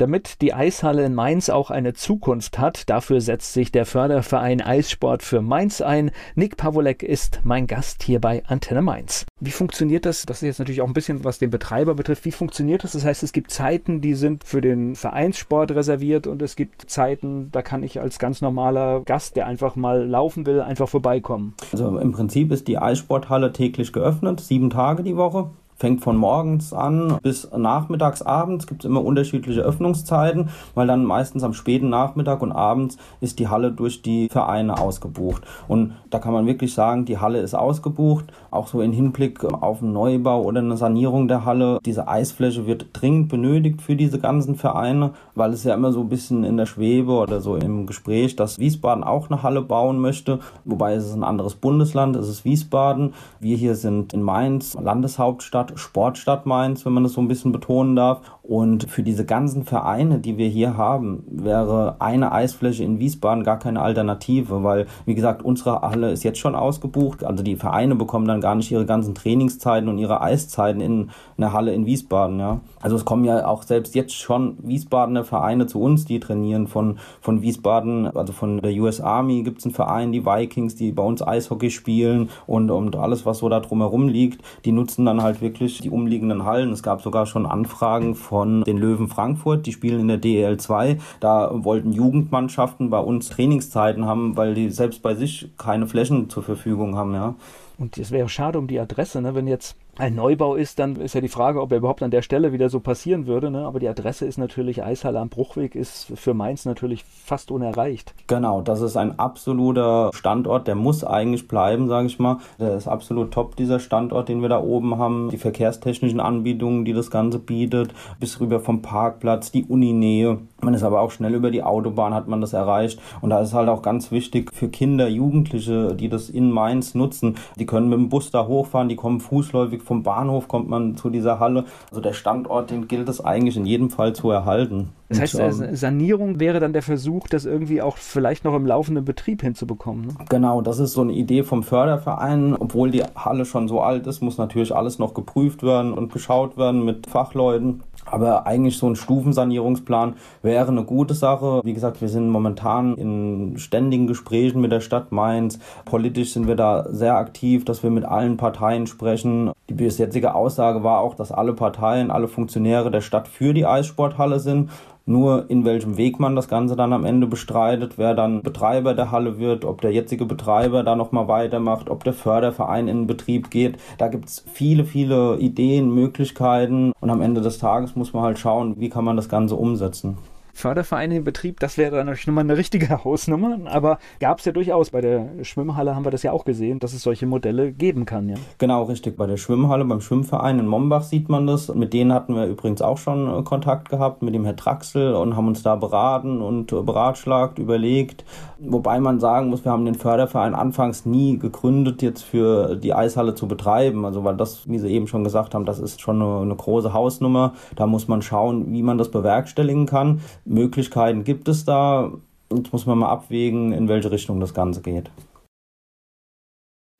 Damit 0.00 0.40
die 0.40 0.54
Eishalle 0.54 1.04
in 1.04 1.14
Mainz 1.14 1.50
auch 1.50 1.70
eine 1.70 1.92
Zukunft 1.92 2.58
hat, 2.58 2.88
dafür 2.88 3.20
setzt 3.20 3.52
sich 3.52 3.70
der 3.70 3.84
Förderverein 3.84 4.62
Eissport 4.62 5.22
für 5.22 5.42
Mainz 5.42 5.82
ein. 5.82 6.10
Nick 6.34 6.56
Pavolek 6.56 7.02
ist 7.02 7.40
mein 7.44 7.66
Gast 7.66 8.02
hier 8.02 8.18
bei 8.18 8.42
Antenne 8.46 8.80
Mainz. 8.80 9.26
Wie 9.40 9.50
funktioniert 9.50 10.06
das? 10.06 10.24
Das 10.24 10.38
ist 10.38 10.46
jetzt 10.46 10.58
natürlich 10.58 10.80
auch 10.80 10.86
ein 10.86 10.94
bisschen, 10.94 11.22
was 11.22 11.38
den 11.38 11.50
Betreiber 11.50 11.94
betrifft. 11.94 12.24
Wie 12.24 12.32
funktioniert 12.32 12.82
das? 12.82 12.92
Das 12.92 13.04
heißt, 13.04 13.22
es 13.22 13.34
gibt 13.34 13.50
Zeiten, 13.50 14.00
die 14.00 14.14
sind 14.14 14.44
für 14.44 14.62
den 14.62 14.96
Vereinssport 14.96 15.72
reserviert 15.72 16.26
und 16.26 16.40
es 16.40 16.56
gibt 16.56 16.90
Zeiten, 16.90 17.50
da 17.52 17.60
kann 17.60 17.82
ich 17.82 18.00
als 18.00 18.18
ganz 18.18 18.40
normaler 18.40 19.02
Gast, 19.04 19.36
der 19.36 19.46
einfach 19.46 19.76
mal 19.76 20.08
laufen 20.08 20.46
will, 20.46 20.62
einfach 20.62 20.88
vorbeikommen. 20.88 21.52
Also 21.72 21.98
im 21.98 22.12
Prinzip 22.12 22.52
ist 22.52 22.68
die 22.68 22.78
Eissporthalle 22.78 23.52
täglich 23.52 23.92
geöffnet, 23.92 24.40
sieben 24.40 24.70
Tage 24.70 25.02
die 25.02 25.18
Woche 25.18 25.50
fängt 25.80 26.02
von 26.02 26.16
morgens 26.16 26.74
an 26.74 27.18
bis 27.22 27.50
nachmittags, 27.56 28.20
abends, 28.20 28.66
gibt 28.66 28.84
es 28.84 28.88
immer 28.88 29.02
unterschiedliche 29.02 29.62
Öffnungszeiten, 29.62 30.50
weil 30.74 30.86
dann 30.86 31.06
meistens 31.06 31.42
am 31.42 31.54
späten 31.54 31.88
Nachmittag 31.88 32.42
und 32.42 32.52
abends 32.52 32.98
ist 33.22 33.38
die 33.38 33.48
Halle 33.48 33.72
durch 33.72 34.02
die 34.02 34.28
Vereine 34.28 34.78
ausgebucht. 34.78 35.42
Und 35.68 35.94
da 36.10 36.18
kann 36.18 36.34
man 36.34 36.46
wirklich 36.46 36.74
sagen, 36.74 37.06
die 37.06 37.18
Halle 37.18 37.40
ist 37.40 37.54
ausgebucht, 37.54 38.26
auch 38.50 38.66
so 38.66 38.82
in 38.82 38.92
Hinblick 38.92 39.42
auf 39.42 39.82
einen 39.82 39.94
Neubau 39.94 40.42
oder 40.42 40.60
eine 40.60 40.76
Sanierung 40.76 41.28
der 41.28 41.46
Halle. 41.46 41.78
Diese 41.86 42.08
Eisfläche 42.08 42.66
wird 42.66 42.88
dringend 42.92 43.30
benötigt 43.30 43.80
für 43.80 43.96
diese 43.96 44.18
ganzen 44.18 44.56
Vereine, 44.56 45.12
weil 45.34 45.54
es 45.54 45.64
ja 45.64 45.74
immer 45.74 45.92
so 45.92 46.00
ein 46.00 46.10
bisschen 46.10 46.44
in 46.44 46.58
der 46.58 46.66
Schwebe 46.66 47.12
oder 47.12 47.40
so 47.40 47.56
im 47.56 47.86
Gespräch, 47.86 48.36
dass 48.36 48.58
Wiesbaden 48.58 49.02
auch 49.02 49.30
eine 49.30 49.42
Halle 49.42 49.62
bauen 49.62 49.98
möchte, 49.98 50.40
wobei 50.66 50.92
es 50.92 51.06
ist 51.06 51.14
ein 51.14 51.24
anderes 51.24 51.54
Bundesland, 51.54 52.16
es 52.16 52.28
ist 52.28 52.44
Wiesbaden. 52.44 53.14
Wir 53.38 53.56
hier 53.56 53.76
sind 53.76 54.12
in 54.12 54.20
Mainz, 54.22 54.74
Landeshauptstadt, 54.74 55.69
Sportstadt 55.76 56.46
Mainz, 56.46 56.84
wenn 56.84 56.92
man 56.92 57.02
das 57.02 57.12
so 57.12 57.20
ein 57.20 57.28
bisschen 57.28 57.52
betonen 57.52 57.96
darf. 57.96 58.20
Und 58.42 58.90
für 58.90 59.02
diese 59.02 59.24
ganzen 59.24 59.64
Vereine, 59.64 60.18
die 60.18 60.36
wir 60.36 60.48
hier 60.48 60.76
haben, 60.76 61.22
wäre 61.30 61.96
eine 62.00 62.32
Eisfläche 62.32 62.82
in 62.82 62.98
Wiesbaden 62.98 63.44
gar 63.44 63.58
keine 63.58 63.80
Alternative, 63.80 64.64
weil, 64.64 64.86
wie 65.06 65.14
gesagt, 65.14 65.44
unsere 65.44 65.82
Halle 65.82 66.10
ist 66.10 66.24
jetzt 66.24 66.38
schon 66.38 66.54
ausgebucht. 66.54 67.22
Also 67.22 67.44
die 67.44 67.56
Vereine 67.56 67.94
bekommen 67.94 68.26
dann 68.26 68.40
gar 68.40 68.54
nicht 68.54 68.72
ihre 68.72 68.86
ganzen 68.86 69.14
Trainingszeiten 69.14 69.88
und 69.88 69.98
ihre 69.98 70.20
Eiszeiten 70.20 70.80
in 70.80 71.10
einer 71.36 71.52
Halle 71.52 71.72
in 71.72 71.86
Wiesbaden. 71.86 72.40
Ja. 72.40 72.60
Also 72.80 72.96
es 72.96 73.04
kommen 73.04 73.24
ja 73.24 73.46
auch 73.46 73.62
selbst 73.62 73.94
jetzt 73.94 74.14
schon 74.14 74.56
Wiesbadener 74.62 75.24
Vereine 75.24 75.66
zu 75.66 75.80
uns, 75.80 76.04
die 76.04 76.18
trainieren 76.18 76.66
von, 76.66 76.98
von 77.20 77.42
Wiesbaden, 77.42 78.16
also 78.16 78.32
von 78.32 78.60
der 78.60 78.72
US 78.80 79.00
Army 79.00 79.42
gibt 79.42 79.58
es 79.58 79.64
einen 79.66 79.74
Verein, 79.74 80.12
die 80.12 80.24
Vikings, 80.26 80.74
die 80.74 80.92
bei 80.92 81.02
uns 81.02 81.22
Eishockey 81.22 81.70
spielen 81.70 82.30
und, 82.46 82.70
und 82.70 82.96
alles, 82.96 83.26
was 83.26 83.38
so 83.38 83.48
da 83.48 83.60
drumherum 83.60 84.08
liegt, 84.08 84.42
die 84.64 84.72
nutzen 84.72 85.04
dann 85.04 85.22
halt 85.22 85.40
wirklich 85.40 85.59
die 85.60 85.90
umliegenden 85.90 86.44
Hallen. 86.44 86.72
Es 86.72 86.82
gab 86.82 87.02
sogar 87.02 87.26
schon 87.26 87.46
Anfragen 87.46 88.14
von 88.14 88.40
von 88.40 88.62
den 88.62 88.78
Löwen 88.78 89.08
Frankfurt. 89.08 89.66
Die 89.66 89.72
spielen 89.72 90.00
in 90.00 90.08
der 90.08 90.16
DEL 90.16 90.56
2. 90.56 90.98
Da 91.18 91.50
wollten 91.52 91.92
Jugendmannschaften 91.92 92.88
bei 92.88 93.00
uns 93.00 93.28
Trainingszeiten 93.28 94.06
haben, 94.06 94.36
weil 94.36 94.54
die 94.54 94.70
selbst 94.70 95.02
bei 95.02 95.14
sich 95.14 95.50
keine 95.58 95.86
Flächen 95.86 96.30
zur 96.30 96.42
Verfügung 96.42 96.96
haben. 96.96 97.12
Ja. 97.12 97.34
Und 97.78 97.98
es 97.98 98.10
wäre 98.10 98.28
schade 98.28 98.58
um 98.58 98.66
die 98.66 98.78
Adresse, 98.78 99.20
ne? 99.20 99.34
wenn 99.34 99.46
jetzt 99.46 99.76
ein 100.00 100.14
Neubau 100.14 100.54
ist, 100.54 100.78
dann 100.78 100.96
ist 100.96 101.14
ja 101.14 101.20
die 101.20 101.28
Frage, 101.28 101.60
ob 101.60 101.70
er 101.72 101.78
überhaupt 101.78 102.02
an 102.02 102.10
der 102.10 102.22
Stelle 102.22 102.52
wieder 102.52 102.70
so 102.70 102.80
passieren 102.80 103.26
würde. 103.26 103.50
Ne? 103.50 103.66
Aber 103.66 103.78
die 103.78 103.88
Adresse 103.88 104.26
ist 104.26 104.38
natürlich 104.38 104.82
Eishalle 104.82 105.20
am 105.20 105.28
Bruchweg, 105.28 105.74
ist 105.74 106.12
für 106.14 106.34
Mainz 106.34 106.64
natürlich 106.64 107.04
fast 107.04 107.50
unerreicht. 107.50 108.14
Genau, 108.26 108.62
das 108.62 108.80
ist 108.80 108.96
ein 108.96 109.18
absoluter 109.18 110.10
Standort, 110.14 110.66
der 110.66 110.74
muss 110.74 111.04
eigentlich 111.04 111.48
bleiben, 111.48 111.88
sage 111.88 112.06
ich 112.06 112.18
mal. 112.18 112.38
Der 112.58 112.76
ist 112.76 112.88
absolut 112.88 113.32
top, 113.32 113.56
dieser 113.56 113.78
Standort, 113.78 114.28
den 114.28 114.40
wir 114.40 114.48
da 114.48 114.60
oben 114.60 114.96
haben. 114.96 115.28
Die 115.30 115.36
verkehrstechnischen 115.36 116.20
Anbietungen, 116.20 116.84
die 116.84 116.94
das 116.94 117.10
Ganze 117.10 117.38
bietet, 117.38 117.92
bis 118.18 118.40
rüber 118.40 118.60
vom 118.60 118.82
Parkplatz, 118.82 119.52
die 119.52 119.64
Uninähe. 119.64 120.38
Man 120.62 120.74
ist 120.74 120.82
aber 120.82 121.00
auch 121.00 121.10
schnell 121.10 121.34
über 121.34 121.50
die 121.50 121.62
Autobahn, 121.62 122.14
hat 122.14 122.26
man 122.26 122.40
das 122.40 122.54
erreicht. 122.54 123.00
Und 123.20 123.30
da 123.30 123.40
ist 123.40 123.52
halt 123.52 123.68
auch 123.68 123.82
ganz 123.82 124.10
wichtig 124.10 124.50
für 124.54 124.68
Kinder, 124.68 125.08
Jugendliche, 125.08 125.94
die 125.94 126.08
das 126.08 126.30
in 126.30 126.50
Mainz 126.50 126.94
nutzen. 126.94 127.36
Die 127.58 127.66
können 127.66 127.88
mit 127.88 127.98
dem 127.98 128.08
Bus 128.08 128.30
da 128.30 128.46
hochfahren, 128.46 128.88
die 128.88 128.96
kommen 128.96 129.20
fußläufig 129.20 129.82
vom 129.90 130.04
Bahnhof 130.04 130.46
kommt 130.46 130.68
man 130.68 130.96
zu 130.96 131.10
dieser 131.10 131.40
Halle. 131.40 131.64
Also 131.90 132.00
der 132.00 132.12
Standort, 132.12 132.70
den 132.70 132.86
gilt 132.86 133.08
es 133.08 133.20
eigentlich 133.20 133.56
in 133.56 133.66
jedem 133.66 133.90
Fall 133.90 134.12
zu 134.12 134.30
erhalten. 134.30 134.90
Das 135.08 135.20
heißt, 135.20 135.34
und, 135.34 135.62
ähm, 135.62 135.74
Sanierung 135.74 136.38
wäre 136.38 136.60
dann 136.60 136.72
der 136.72 136.82
Versuch, 136.82 137.26
das 137.26 137.44
irgendwie 137.44 137.82
auch 137.82 137.96
vielleicht 137.96 138.44
noch 138.44 138.54
im 138.54 138.64
laufenden 138.64 139.04
Betrieb 139.04 139.42
hinzubekommen. 139.42 140.06
Ne? 140.06 140.14
Genau, 140.28 140.62
das 140.62 140.78
ist 140.78 140.92
so 140.92 141.00
eine 141.00 141.12
Idee 141.12 141.42
vom 141.42 141.64
Förderverein. 141.64 142.54
Obwohl 142.54 142.92
die 142.92 143.02
Halle 143.16 143.44
schon 143.44 143.66
so 143.66 143.80
alt 143.80 144.06
ist, 144.06 144.20
muss 144.20 144.38
natürlich 144.38 144.72
alles 144.72 145.00
noch 145.00 145.12
geprüft 145.12 145.64
werden 145.64 145.92
und 145.92 146.12
geschaut 146.12 146.56
werden 146.56 146.84
mit 146.84 147.08
Fachleuten. 147.08 147.82
Aber 148.06 148.46
eigentlich 148.46 148.76
so 148.78 148.88
ein 148.88 148.96
Stufensanierungsplan 148.96 150.14
wäre 150.42 150.68
eine 150.68 150.84
gute 150.84 151.14
Sache. 151.14 151.60
Wie 151.64 151.74
gesagt, 151.74 152.00
wir 152.00 152.08
sind 152.08 152.28
momentan 152.28 152.96
in 152.96 153.58
ständigen 153.58 154.06
Gesprächen 154.06 154.60
mit 154.60 154.72
der 154.72 154.80
Stadt 154.80 155.12
Mainz. 155.12 155.58
Politisch 155.84 156.32
sind 156.32 156.48
wir 156.48 156.56
da 156.56 156.86
sehr 156.90 157.16
aktiv, 157.16 157.64
dass 157.64 157.82
wir 157.82 157.90
mit 157.90 158.04
allen 158.04 158.36
Parteien 158.36 158.86
sprechen. 158.86 159.52
Die 159.68 159.74
bis 159.74 159.98
jetzige 159.98 160.34
Aussage 160.34 160.82
war 160.82 161.00
auch, 161.00 161.14
dass 161.14 161.30
alle 161.30 161.52
Parteien, 161.52 162.10
alle 162.10 162.28
Funktionäre 162.28 162.90
der 162.90 163.00
Stadt 163.00 163.28
für 163.28 163.54
die 163.54 163.66
Eissporthalle 163.66 164.40
sind. 164.40 164.70
Nur 165.10 165.50
in 165.50 165.64
welchem 165.64 165.96
Weg 165.96 166.20
man 166.20 166.36
das 166.36 166.46
Ganze 166.46 166.76
dann 166.76 166.92
am 166.92 167.04
Ende 167.04 167.26
bestreitet, 167.26 167.94
wer 167.96 168.14
dann 168.14 168.42
Betreiber 168.42 168.94
der 168.94 169.10
Halle 169.10 169.40
wird, 169.40 169.64
ob 169.64 169.80
der 169.80 169.90
jetzige 169.90 170.24
Betreiber 170.24 170.84
da 170.84 170.94
nochmal 170.94 171.26
weitermacht, 171.26 171.90
ob 171.90 172.04
der 172.04 172.12
Förderverein 172.12 172.86
in 172.86 173.08
Betrieb 173.08 173.50
geht. 173.50 173.76
Da 173.98 174.06
gibt 174.06 174.28
es 174.28 174.44
viele, 174.52 174.84
viele 174.84 175.36
Ideen, 175.38 175.92
Möglichkeiten 175.92 176.92
und 177.00 177.10
am 177.10 177.22
Ende 177.22 177.40
des 177.40 177.58
Tages 177.58 177.96
muss 177.96 178.12
man 178.12 178.22
halt 178.22 178.38
schauen, 178.38 178.76
wie 178.78 178.88
kann 178.88 179.04
man 179.04 179.16
das 179.16 179.28
Ganze 179.28 179.56
umsetzen. 179.56 180.16
Fördervereine 180.60 181.16
im 181.16 181.24
Betrieb, 181.24 181.60
das 181.60 181.76
wäre 181.78 181.96
dann 181.96 182.06
natürlich 182.06 182.26
nochmal 182.26 182.44
eine 182.44 182.56
richtige 182.56 182.88
Hausnummer. 183.04 183.58
Aber 183.66 183.98
gab 184.20 184.38
es 184.38 184.44
ja 184.44 184.52
durchaus. 184.52 184.90
Bei 184.90 185.00
der 185.00 185.28
Schwimmhalle 185.42 185.94
haben 185.94 186.04
wir 186.04 186.10
das 186.10 186.22
ja 186.22 186.32
auch 186.32 186.44
gesehen, 186.44 186.78
dass 186.78 186.92
es 186.92 187.02
solche 187.02 187.26
Modelle 187.26 187.72
geben 187.72 188.04
kann. 188.04 188.28
Ja? 188.28 188.36
Genau, 188.58 188.84
richtig. 188.84 189.16
Bei 189.16 189.26
der 189.26 189.36
Schwimmhalle, 189.36 189.84
beim 189.84 190.00
Schwimmverein 190.00 190.58
in 190.58 190.66
Mombach 190.66 191.02
sieht 191.02 191.28
man 191.28 191.46
das. 191.46 191.74
Mit 191.74 191.92
denen 191.92 192.12
hatten 192.12 192.34
wir 192.34 192.46
übrigens 192.46 192.82
auch 192.82 192.98
schon 192.98 193.40
äh, 193.40 193.42
Kontakt 193.42 193.88
gehabt, 193.88 194.22
mit 194.22 194.34
dem 194.34 194.44
Herr 194.44 194.56
Traxel 194.56 195.14
und 195.14 195.36
haben 195.36 195.48
uns 195.48 195.62
da 195.62 195.76
beraten 195.76 196.40
und 196.40 196.72
äh, 196.72 196.82
beratschlagt, 196.82 197.58
überlegt. 197.58 198.24
Wobei 198.62 199.00
man 199.00 199.20
sagen 199.20 199.48
muss, 199.48 199.64
wir 199.64 199.72
haben 199.72 199.86
den 199.86 199.94
Förderverein 199.94 200.54
anfangs 200.54 201.06
nie 201.06 201.38
gegründet, 201.38 202.02
jetzt 202.02 202.22
für 202.22 202.76
die 202.76 202.92
Eishalle 202.92 203.34
zu 203.34 203.48
betreiben. 203.48 204.04
Also, 204.04 204.22
weil 204.22 204.36
das, 204.36 204.68
wie 204.68 204.78
Sie 204.78 204.88
eben 204.88 205.06
schon 205.06 205.24
gesagt 205.24 205.54
haben, 205.54 205.64
das 205.64 205.78
ist 205.78 206.00
schon 206.00 206.20
eine, 206.20 206.42
eine 206.42 206.56
große 206.56 206.92
Hausnummer. 206.92 207.54
Da 207.76 207.86
muss 207.86 208.06
man 208.06 208.20
schauen, 208.20 208.72
wie 208.72 208.82
man 208.82 208.98
das 208.98 209.10
bewerkstelligen 209.10 209.86
kann. 209.86 210.20
Möglichkeiten 210.44 211.24
gibt 211.24 211.48
es 211.48 211.64
da. 211.64 212.10
Jetzt 212.54 212.72
muss 212.72 212.84
man 212.84 212.98
mal 212.98 213.08
abwägen, 213.08 213.72
in 213.72 213.88
welche 213.88 214.10
Richtung 214.10 214.40
das 214.40 214.52
Ganze 214.52 214.82
geht 214.82 215.10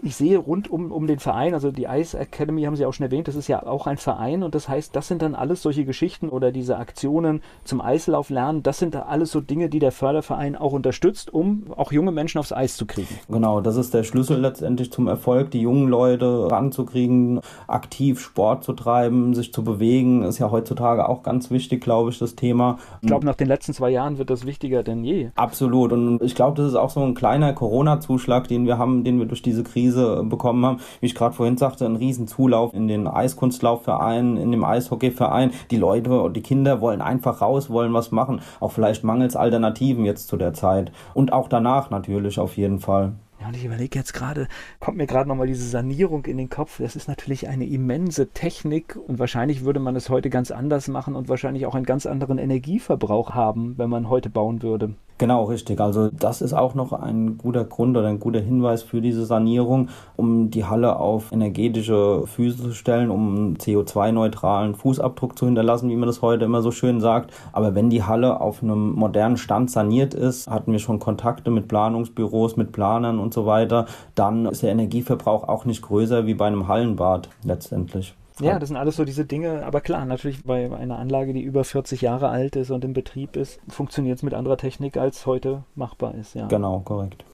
ich 0.03 0.17
sehe 0.17 0.39
rund 0.39 0.71
um, 0.71 0.93
um 0.93 1.07
den 1.07 1.19
Verein, 1.19 1.55
also 1.55 1.71
die 1.71 1.85
Ice 1.85 2.19
Academy 2.19 2.63
haben 2.63 2.77
Sie 2.77 2.87
auch 2.87 2.93
schon 2.93 3.05
erwähnt, 3.07 3.29
das 3.29 3.35
ist 3.35 3.49
ja 3.49 3.65
auch 3.67 3.87
ein 3.87 3.97
Verein 3.97 4.43
und 4.43 4.55
das 4.55 4.69
heißt, 4.69 4.95
das 4.97 5.09
sind 5.09 5.23
dann 5.23 5.35
alles 5.35 5.63
solche 5.63 5.85
Geschichten 5.85 6.29
oder 6.29 6.53
diese 6.53 6.77
Aktionen 6.77 7.43
zum 7.65 7.81
Eislauf 7.81 8.31
lernen, 8.31 8.63
das 8.63 8.79
sind 8.79 8.95
da 8.95 9.03
alles 9.03 9.31
so 9.31 9.41
Dinge, 9.41 9.69
die 9.69 9.79
der 9.79 9.93
Förderverein 9.93 10.57
auch 10.57 10.73
unterstützt, 10.73 11.33
um 11.33 11.65
auch 11.77 11.93
junge 11.93 12.13
Menschen 12.13 12.39
aufs 12.39 12.53
Eis 12.53 12.77
zu 12.77 12.87
kriegen. 12.87 13.19
Genau, 13.29 13.61
das 13.61 13.77
ist 13.77 13.95
der 13.95 14.05
Schlüssel 14.05 14.39
letztendlich 14.41 14.91
zum 14.93 15.09
Erfolg, 15.09 15.51
die 15.51 15.61
jungen 15.61 15.89
Leute 15.89 16.51
ranzukriegen, 16.51 17.41
aktiv 17.67 18.21
Sport 18.21 18.65
zu 18.65 18.73
treiben, 18.73 19.35
sich 19.35 19.53
zu 19.53 19.63
bewegen, 19.65 20.23
ist 20.23 20.39
ja 20.39 20.51
heutzutage 20.51 21.09
auch 21.09 21.23
ganz 21.23 21.51
wichtig, 21.51 21.83
glaube 21.83 22.11
ich, 22.11 22.19
das 22.19 22.35
Thema. 22.35 22.79
Ich 23.03 23.09
glaube, 23.09 23.27
nach 23.27 23.37
den 23.37 23.49
letzten 23.49 23.75
zwei 23.75 23.91
Jahren 23.91 24.19
wird 24.19 24.31
das 24.31 24.47
wichtiger 24.47 24.83
denn 24.83 25.05
je. 25.05 25.31
Absolut 25.35 25.93
und 25.93 26.23
ich 26.23 26.35
glaube, 26.35 26.57
das 26.57 26.69
ist 26.69 26.77
auch 26.77 26.91
so 26.91 27.01
ein 27.01 27.15
kleiner 27.15 27.53
Corona-Zuschlag, 27.53 28.49
den 28.49 28.67
wir 28.67 28.79
haben, 28.79 29.05
den 29.05 29.19
wir 29.19 29.27
durch 29.27 29.43
diese 29.43 29.63
Krise 29.63 29.90
Krise 29.91 30.23
bekommen 30.25 30.65
haben. 30.65 30.81
Wie 31.01 31.07
ich 31.07 31.15
gerade 31.15 31.35
vorhin 31.35 31.57
sagte, 31.57 31.85
ein 31.85 31.97
Riesenzulauf 31.97 32.75
in 32.75 32.89
den 32.89 33.07
Eiskunstlaufvereinen, 33.07 34.37
in 34.37 34.53
dem 34.53 34.65
Eishockeyverein. 34.65 35.53
Die 35.71 35.77
Leute 35.77 36.21
und 36.21 36.37
die 36.37 36.43
Kinder 36.43 36.81
wollen 36.81 37.03
einfach 37.03 37.41
raus, 37.41 37.71
wollen 37.71 37.93
was 37.93 38.13
machen. 38.13 38.41
Auch 38.61 38.73
vielleicht 38.73 39.05
mangels 39.05 39.37
Alternativen 39.37 40.05
jetzt 40.05 40.29
zu 40.29 40.37
der 40.37 40.55
Zeit. 40.55 40.93
Und 41.15 41.33
auch 41.33 41.49
danach 41.49 41.91
natürlich 41.91 42.39
auf 42.39 42.57
jeden 42.57 42.79
Fall. 42.79 43.13
Ja, 43.41 43.49
und 43.49 43.57
ich 43.57 43.65
überlege 43.65 43.99
jetzt 43.99 44.13
gerade, 44.13 44.49
kommt 44.81 44.99
mir 44.99 45.07
gerade 45.07 45.27
nochmal 45.29 45.47
diese 45.47 45.67
Sanierung 45.67 46.27
in 46.27 46.37
den 46.37 46.51
Kopf. 46.51 46.79
Das 46.79 46.95
ist 46.95 47.09
natürlich 47.09 47.49
eine 47.49 47.67
immense 47.67 48.29
Technik 48.29 48.99
und 49.09 49.19
wahrscheinlich 49.19 49.65
würde 49.65 49.81
man 49.81 49.97
es 49.97 50.11
heute 50.11 50.29
ganz 50.29 50.51
anders 50.51 50.89
machen 50.89 51.17
und 51.17 51.31
wahrscheinlich 51.31 51.65
auch 51.65 51.75
einen 51.75 51.87
ganz 51.87 52.05
anderen 52.05 52.37
Energieverbrauch 52.37 53.31
haben, 53.31 53.79
wenn 53.79 53.89
man 53.89 54.11
heute 54.11 54.29
bauen 54.29 54.63
würde. 54.63 54.95
Genau, 55.21 55.45
richtig. 55.45 55.79
Also 55.83 56.09
das 56.09 56.41
ist 56.41 56.55
auch 56.55 56.75
noch 56.75 56.95
ein 56.95 57.37
guter 57.37 57.67
Grund 57.67 57.95
oder 57.95 58.09
ein 58.09 58.21
guter 58.21 58.41
Hinweis 58.41 58.83
für 58.83 59.03
diese 59.03 59.27
Sanierung, 59.27 59.91
um 60.17 60.51
die 60.51 60.65
Halle 60.65 60.99
auf 60.99 61.31
energetische 61.31 62.23
Füße 62.27 62.63
zu 62.63 62.73
stellen, 62.73 63.11
um 63.11 63.37
einen 63.37 63.57
CO2-neutralen 63.59 64.75
Fußabdruck 64.75 65.37
zu 65.37 65.45
hinterlassen, 65.45 65.91
wie 65.91 65.97
man 65.97 66.07
das 66.07 66.23
heute 66.23 66.47
immer 66.47 66.63
so 66.63 66.71
schön 66.71 67.03
sagt. 67.03 67.35
Aber 67.53 67.75
wenn 67.75 67.91
die 67.91 68.03
Halle 68.03 68.41
auf 68.41 68.63
einem 68.63 68.93
modernen 68.93 69.37
Stand 69.37 69.71
saniert 69.71 70.15
ist, 70.15 70.49
hatten 70.49 70.73
wir 70.73 70.79
schon 70.79 71.01
Kontakte 71.01 71.51
mit 71.51 71.69
Planungsbüros, 71.69 72.57
mit 72.57 72.73
Planern 72.73 73.19
und 73.19 73.35
so 73.35 73.45
weiter, 73.45 73.85
dann 74.15 74.47
ist 74.47 74.63
der 74.63 74.73
Energieverbrauch 74.73 75.47
auch 75.47 75.67
nicht 75.67 75.83
größer 75.83 76.25
wie 76.25 76.35
bei 76.35 76.47
einem 76.47 76.67
Hallenbad 76.67 77.29
letztendlich. 77.45 78.15
Ja, 78.41 78.59
das 78.59 78.69
sind 78.69 78.77
alles 78.77 78.97
so 78.97 79.05
diese 79.05 79.25
Dinge. 79.25 79.65
Aber 79.65 79.81
klar, 79.81 80.05
natürlich 80.05 80.45
bei 80.45 80.71
einer 80.75 80.99
Anlage, 80.99 81.33
die 81.33 81.43
über 81.43 81.65
40 81.65 82.01
Jahre 82.01 82.29
alt 82.29 82.57
ist 82.57 82.71
und 82.71 82.85
im 82.85 82.93
Betrieb 82.93 83.37
ist, 83.37 83.61
funktioniert 83.69 84.19
es 84.19 84.23
mit 84.23 84.35
anderer 84.35 84.57
Technik, 84.57 84.97
als 84.97 85.27
heute 85.27 85.65
machbar 85.75 86.15
ist. 86.15 86.35
Ja. 86.35 86.47
Genau, 86.47 86.81
korrekt. 86.81 87.25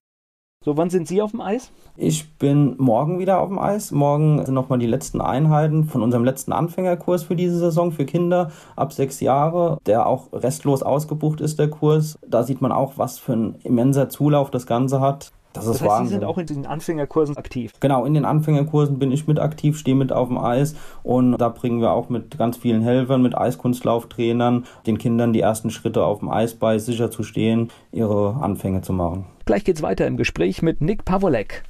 So, 0.66 0.76
wann 0.76 0.90
sind 0.90 1.06
Sie 1.06 1.22
auf 1.22 1.30
dem 1.30 1.40
Eis? 1.40 1.70
Ich 1.96 2.34
bin 2.38 2.74
morgen 2.78 3.20
wieder 3.20 3.38
auf 3.40 3.48
dem 3.48 3.58
Eis. 3.60 3.92
Morgen 3.92 4.44
sind 4.44 4.54
nochmal 4.54 4.80
die 4.80 4.88
letzten 4.88 5.20
Einheiten 5.20 5.84
von 5.84 6.02
unserem 6.02 6.24
letzten 6.24 6.50
Anfängerkurs 6.50 7.22
für 7.22 7.36
diese 7.36 7.56
Saison 7.56 7.92
für 7.92 8.04
Kinder 8.04 8.50
ab 8.74 8.92
sechs 8.92 9.20
Jahre, 9.20 9.78
der 9.86 10.08
auch 10.08 10.32
restlos 10.32 10.82
ausgebucht 10.82 11.40
ist, 11.40 11.60
der 11.60 11.70
Kurs. 11.70 12.18
Da 12.26 12.42
sieht 12.42 12.62
man 12.62 12.72
auch, 12.72 12.94
was 12.96 13.20
für 13.20 13.34
ein 13.34 13.54
immenser 13.62 14.08
Zulauf 14.08 14.50
das 14.50 14.66
Ganze 14.66 15.00
hat 15.00 15.30
Das, 15.56 15.64
das 15.64 15.80
heißt, 15.80 15.90
Wahnsinn. 15.90 16.06
Sie 16.06 16.14
sind 16.14 16.24
auch 16.24 16.38
in 16.38 16.46
diesen 16.46 16.66
Anfängerkursen 16.66 17.36
aktiv. 17.36 17.72
Genau, 17.80 18.04
in 18.04 18.14
den 18.14 18.24
Anfängerkursen 18.24 18.98
bin 18.98 19.12
ich 19.12 19.26
mit 19.26 19.38
aktiv, 19.38 19.78
stehe 19.78 19.96
mit 19.96 20.12
auf 20.12 20.28
dem 20.28 20.38
Eis 20.38 20.76
und 21.02 21.36
da 21.38 21.48
bringen 21.48 21.80
wir 21.80 21.92
auch 21.92 22.08
mit 22.08 22.38
ganz 22.38 22.56
vielen 22.56 22.82
Helfern, 22.82 23.22
mit 23.22 23.36
Eiskunstlauftrainern 23.36 24.66
den 24.86 24.98
Kindern 24.98 25.32
die 25.32 25.40
ersten 25.40 25.70
Schritte 25.70 26.04
auf 26.04 26.20
dem 26.20 26.28
Eis 26.28 26.54
bei, 26.54 26.78
sicher 26.78 27.10
zu 27.10 27.22
stehen, 27.22 27.70
ihre 27.92 28.34
Anfänge 28.34 28.82
zu 28.82 28.92
machen. 28.92 29.26
Gleich 29.44 29.64
geht's 29.64 29.82
weiter 29.82 30.06
im 30.06 30.16
Gespräch 30.16 30.62
mit 30.62 30.80
Nick 30.80 31.04
Pavolek. 31.04 31.64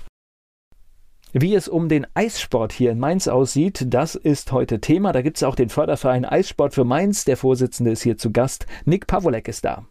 Wie 1.33 1.55
es 1.55 1.69
um 1.69 1.91
den 1.91 2.07
Eissport 2.15 2.73
hier 2.73 2.93
in 2.93 2.99
Mainz 2.99 3.29
aussieht, 3.29 3.85
das 3.89 4.15
ist 4.15 4.53
heute 4.53 4.81
Thema. 4.81 5.13
Da 5.13 5.21
gibt 5.21 5.37
es 5.37 5.43
auch 5.43 5.55
den 5.55 5.69
Förderverein 5.69 6.25
Eissport 6.25 6.73
für 6.73 6.85
Mainz. 6.85 7.27
Der 7.27 7.37
Vorsitzende 7.37 7.91
ist 7.91 8.03
hier 8.03 8.17
zu 8.17 8.33
Gast. 8.33 8.67
Nick 8.87 9.07
Pavolek 9.07 9.47
ist 9.47 9.65
da. 9.67 9.85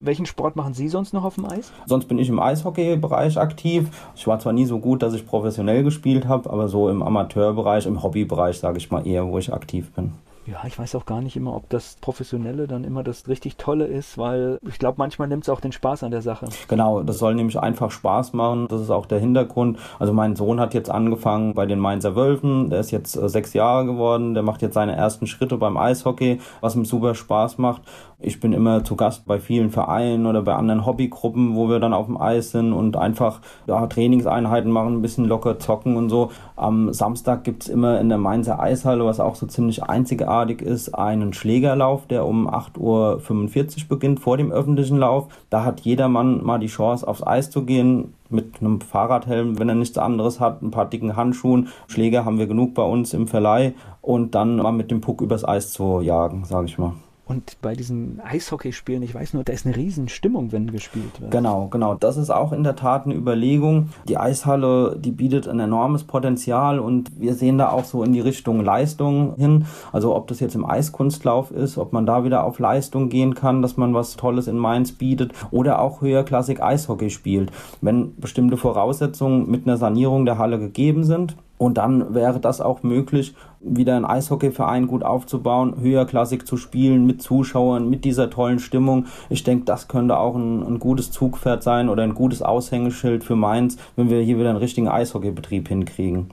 Welchen 0.00 0.26
Sport 0.26 0.54
machen 0.54 0.74
Sie 0.74 0.88
sonst 0.88 1.12
noch 1.12 1.24
auf 1.24 1.34
dem 1.34 1.46
Eis? 1.46 1.72
Sonst 1.86 2.06
bin 2.06 2.20
ich 2.20 2.28
im 2.28 2.38
Eishockey-Bereich 2.38 3.36
aktiv. 3.36 3.88
Ich 4.14 4.28
war 4.28 4.38
zwar 4.38 4.52
nie 4.52 4.64
so 4.64 4.78
gut, 4.78 5.02
dass 5.02 5.12
ich 5.12 5.26
professionell 5.26 5.82
gespielt 5.82 6.28
habe, 6.28 6.48
aber 6.50 6.68
so 6.68 6.88
im 6.88 7.02
Amateurbereich, 7.02 7.84
im 7.86 8.00
Hobbybereich, 8.00 8.60
sage 8.60 8.78
ich 8.78 8.92
mal 8.92 9.04
eher, 9.04 9.26
wo 9.26 9.38
ich 9.38 9.52
aktiv 9.52 9.90
bin. 9.90 10.12
Ja, 10.46 10.62
ich 10.66 10.78
weiß 10.78 10.94
auch 10.94 11.04
gar 11.04 11.20
nicht 11.20 11.36
immer, 11.36 11.54
ob 11.54 11.68
das 11.68 11.98
Professionelle 12.00 12.66
dann 12.66 12.84
immer 12.84 13.02
das 13.02 13.28
richtig 13.28 13.56
Tolle 13.56 13.84
ist, 13.84 14.16
weil 14.16 14.58
ich 14.66 14.78
glaube, 14.78 14.94
manchmal 14.96 15.28
nimmt 15.28 15.42
es 15.42 15.50
auch 15.50 15.60
den 15.60 15.72
Spaß 15.72 16.04
an 16.04 16.10
der 16.10 16.22
Sache. 16.22 16.48
Genau, 16.68 17.02
das 17.02 17.18
soll 17.18 17.34
nämlich 17.34 17.58
einfach 17.58 17.90
Spaß 17.90 18.32
machen. 18.32 18.66
Das 18.68 18.80
ist 18.80 18.88
auch 18.88 19.04
der 19.04 19.18
Hintergrund. 19.18 19.78
Also 19.98 20.14
mein 20.14 20.36
Sohn 20.36 20.58
hat 20.58 20.72
jetzt 20.72 20.90
angefangen 20.90 21.52
bei 21.52 21.66
den 21.66 21.78
Mainzer 21.78 22.16
Wölfen. 22.16 22.70
Der 22.70 22.80
ist 22.80 22.92
jetzt 22.92 23.14
äh, 23.14 23.28
sechs 23.28 23.52
Jahre 23.52 23.84
geworden. 23.84 24.32
Der 24.32 24.42
macht 24.42 24.62
jetzt 24.62 24.72
seine 24.72 24.96
ersten 24.96 25.26
Schritte 25.26 25.58
beim 25.58 25.76
Eishockey, 25.76 26.40
was 26.62 26.76
ihm 26.76 26.86
super 26.86 27.14
Spaß 27.14 27.58
macht. 27.58 27.82
Ich 28.20 28.40
bin 28.40 28.52
immer 28.52 28.82
zu 28.82 28.96
Gast 28.96 29.26
bei 29.26 29.38
vielen 29.38 29.70
Vereinen 29.70 30.26
oder 30.26 30.42
bei 30.42 30.56
anderen 30.56 30.84
Hobbygruppen, 30.84 31.54
wo 31.54 31.68
wir 31.68 31.78
dann 31.78 31.92
auf 31.92 32.06
dem 32.06 32.20
Eis 32.20 32.50
sind 32.50 32.72
und 32.72 32.96
einfach 32.96 33.40
ja, 33.68 33.86
Trainingseinheiten 33.86 34.72
machen, 34.72 34.94
ein 34.94 35.02
bisschen 35.02 35.24
locker 35.24 35.60
zocken 35.60 35.96
und 35.96 36.08
so. 36.08 36.32
Am 36.56 36.92
Samstag 36.92 37.44
gibt 37.44 37.62
es 37.62 37.68
immer 37.68 38.00
in 38.00 38.08
der 38.08 38.18
Mainzer 38.18 38.58
Eishalle, 38.58 39.04
was 39.04 39.20
auch 39.20 39.36
so 39.36 39.46
ziemlich 39.46 39.84
einzigartig 39.84 40.62
ist, 40.62 40.96
einen 40.96 41.32
Schlägerlauf, 41.32 42.08
der 42.08 42.26
um 42.26 42.48
8.45 42.50 42.78
Uhr 42.80 43.88
beginnt 43.88 44.18
vor 44.18 44.36
dem 44.36 44.50
öffentlichen 44.50 44.98
Lauf. 44.98 45.28
Da 45.48 45.64
hat 45.64 45.82
jedermann 45.82 46.44
mal 46.44 46.58
die 46.58 46.66
Chance, 46.66 47.06
aufs 47.06 47.24
Eis 47.24 47.50
zu 47.50 47.64
gehen 47.64 48.14
mit 48.30 48.60
einem 48.60 48.80
Fahrradhelm, 48.80 49.60
wenn 49.60 49.68
er 49.68 49.76
nichts 49.76 49.96
anderes 49.96 50.40
hat, 50.40 50.60
ein 50.60 50.72
paar 50.72 50.86
dicken 50.86 51.14
Handschuhen. 51.14 51.68
Schläger 51.86 52.24
haben 52.24 52.40
wir 52.40 52.48
genug 52.48 52.74
bei 52.74 52.82
uns 52.82 53.14
im 53.14 53.28
Verleih 53.28 53.74
und 54.02 54.34
dann 54.34 54.56
mal 54.56 54.72
mit 54.72 54.90
dem 54.90 55.00
Puck 55.00 55.20
übers 55.20 55.46
Eis 55.46 55.72
zu 55.72 56.00
jagen, 56.00 56.44
sage 56.44 56.66
ich 56.66 56.78
mal. 56.78 56.94
Und 57.28 57.58
bei 57.60 57.74
diesen 57.74 58.20
Eishockeyspielen, 58.24 59.02
ich 59.02 59.14
weiß 59.14 59.34
nur, 59.34 59.44
da 59.44 59.52
ist 59.52 59.66
eine 59.66 59.76
Riesenstimmung, 59.76 60.50
wenn 60.50 60.72
gespielt 60.72 61.20
wird. 61.20 61.30
Genau, 61.30 61.68
genau. 61.68 61.94
Das 61.94 62.16
ist 62.16 62.30
auch 62.30 62.52
in 62.52 62.64
der 62.64 62.74
Tat 62.74 63.04
eine 63.04 63.14
Überlegung. 63.14 63.90
Die 64.08 64.16
Eishalle, 64.16 64.96
die 64.98 65.10
bietet 65.10 65.46
ein 65.46 65.60
enormes 65.60 66.04
Potenzial 66.04 66.78
und 66.78 67.20
wir 67.20 67.34
sehen 67.34 67.58
da 67.58 67.70
auch 67.70 67.84
so 67.84 68.02
in 68.02 68.14
die 68.14 68.20
Richtung 68.20 68.64
Leistung 68.64 69.34
hin. 69.36 69.66
Also 69.92 70.16
ob 70.16 70.26
das 70.28 70.40
jetzt 70.40 70.54
im 70.54 70.64
Eiskunstlauf 70.64 71.50
ist, 71.50 71.76
ob 71.76 71.92
man 71.92 72.06
da 72.06 72.24
wieder 72.24 72.44
auf 72.44 72.58
Leistung 72.58 73.10
gehen 73.10 73.34
kann, 73.34 73.60
dass 73.60 73.76
man 73.76 73.92
was 73.92 74.16
Tolles 74.16 74.46
in 74.46 74.56
Mainz 74.56 74.92
bietet 74.92 75.32
oder 75.50 75.80
auch 75.80 76.00
höherklassig 76.00 76.62
Eishockey 76.62 77.10
spielt. 77.10 77.52
Wenn 77.82 78.16
bestimmte 78.16 78.56
Voraussetzungen 78.56 79.50
mit 79.50 79.66
einer 79.66 79.76
Sanierung 79.76 80.24
der 80.24 80.38
Halle 80.38 80.58
gegeben 80.58 81.04
sind, 81.04 81.36
und 81.58 81.76
dann 81.76 82.14
wäre 82.14 82.40
das 82.40 82.60
auch 82.60 82.82
möglich, 82.82 83.34
wieder 83.60 83.96
einen 83.96 84.04
Eishockeyverein 84.04 84.86
gut 84.86 85.02
aufzubauen, 85.02 85.74
höherklassig 85.80 86.46
zu 86.46 86.56
spielen, 86.56 87.04
mit 87.04 87.20
Zuschauern, 87.20 87.90
mit 87.90 88.04
dieser 88.04 88.30
tollen 88.30 88.60
Stimmung. 88.60 89.06
Ich 89.28 89.42
denke, 89.42 89.64
das 89.64 89.88
könnte 89.88 90.18
auch 90.18 90.36
ein, 90.36 90.62
ein 90.62 90.78
gutes 90.78 91.10
Zugpferd 91.10 91.62
sein 91.62 91.88
oder 91.88 92.04
ein 92.04 92.14
gutes 92.14 92.42
Aushängeschild 92.42 93.24
für 93.24 93.36
Mainz, 93.36 93.76
wenn 93.96 94.08
wir 94.08 94.20
hier 94.20 94.38
wieder 94.38 94.50
einen 94.50 94.58
richtigen 94.58 94.88
Eishockeybetrieb 94.88 95.68
hinkriegen. 95.68 96.30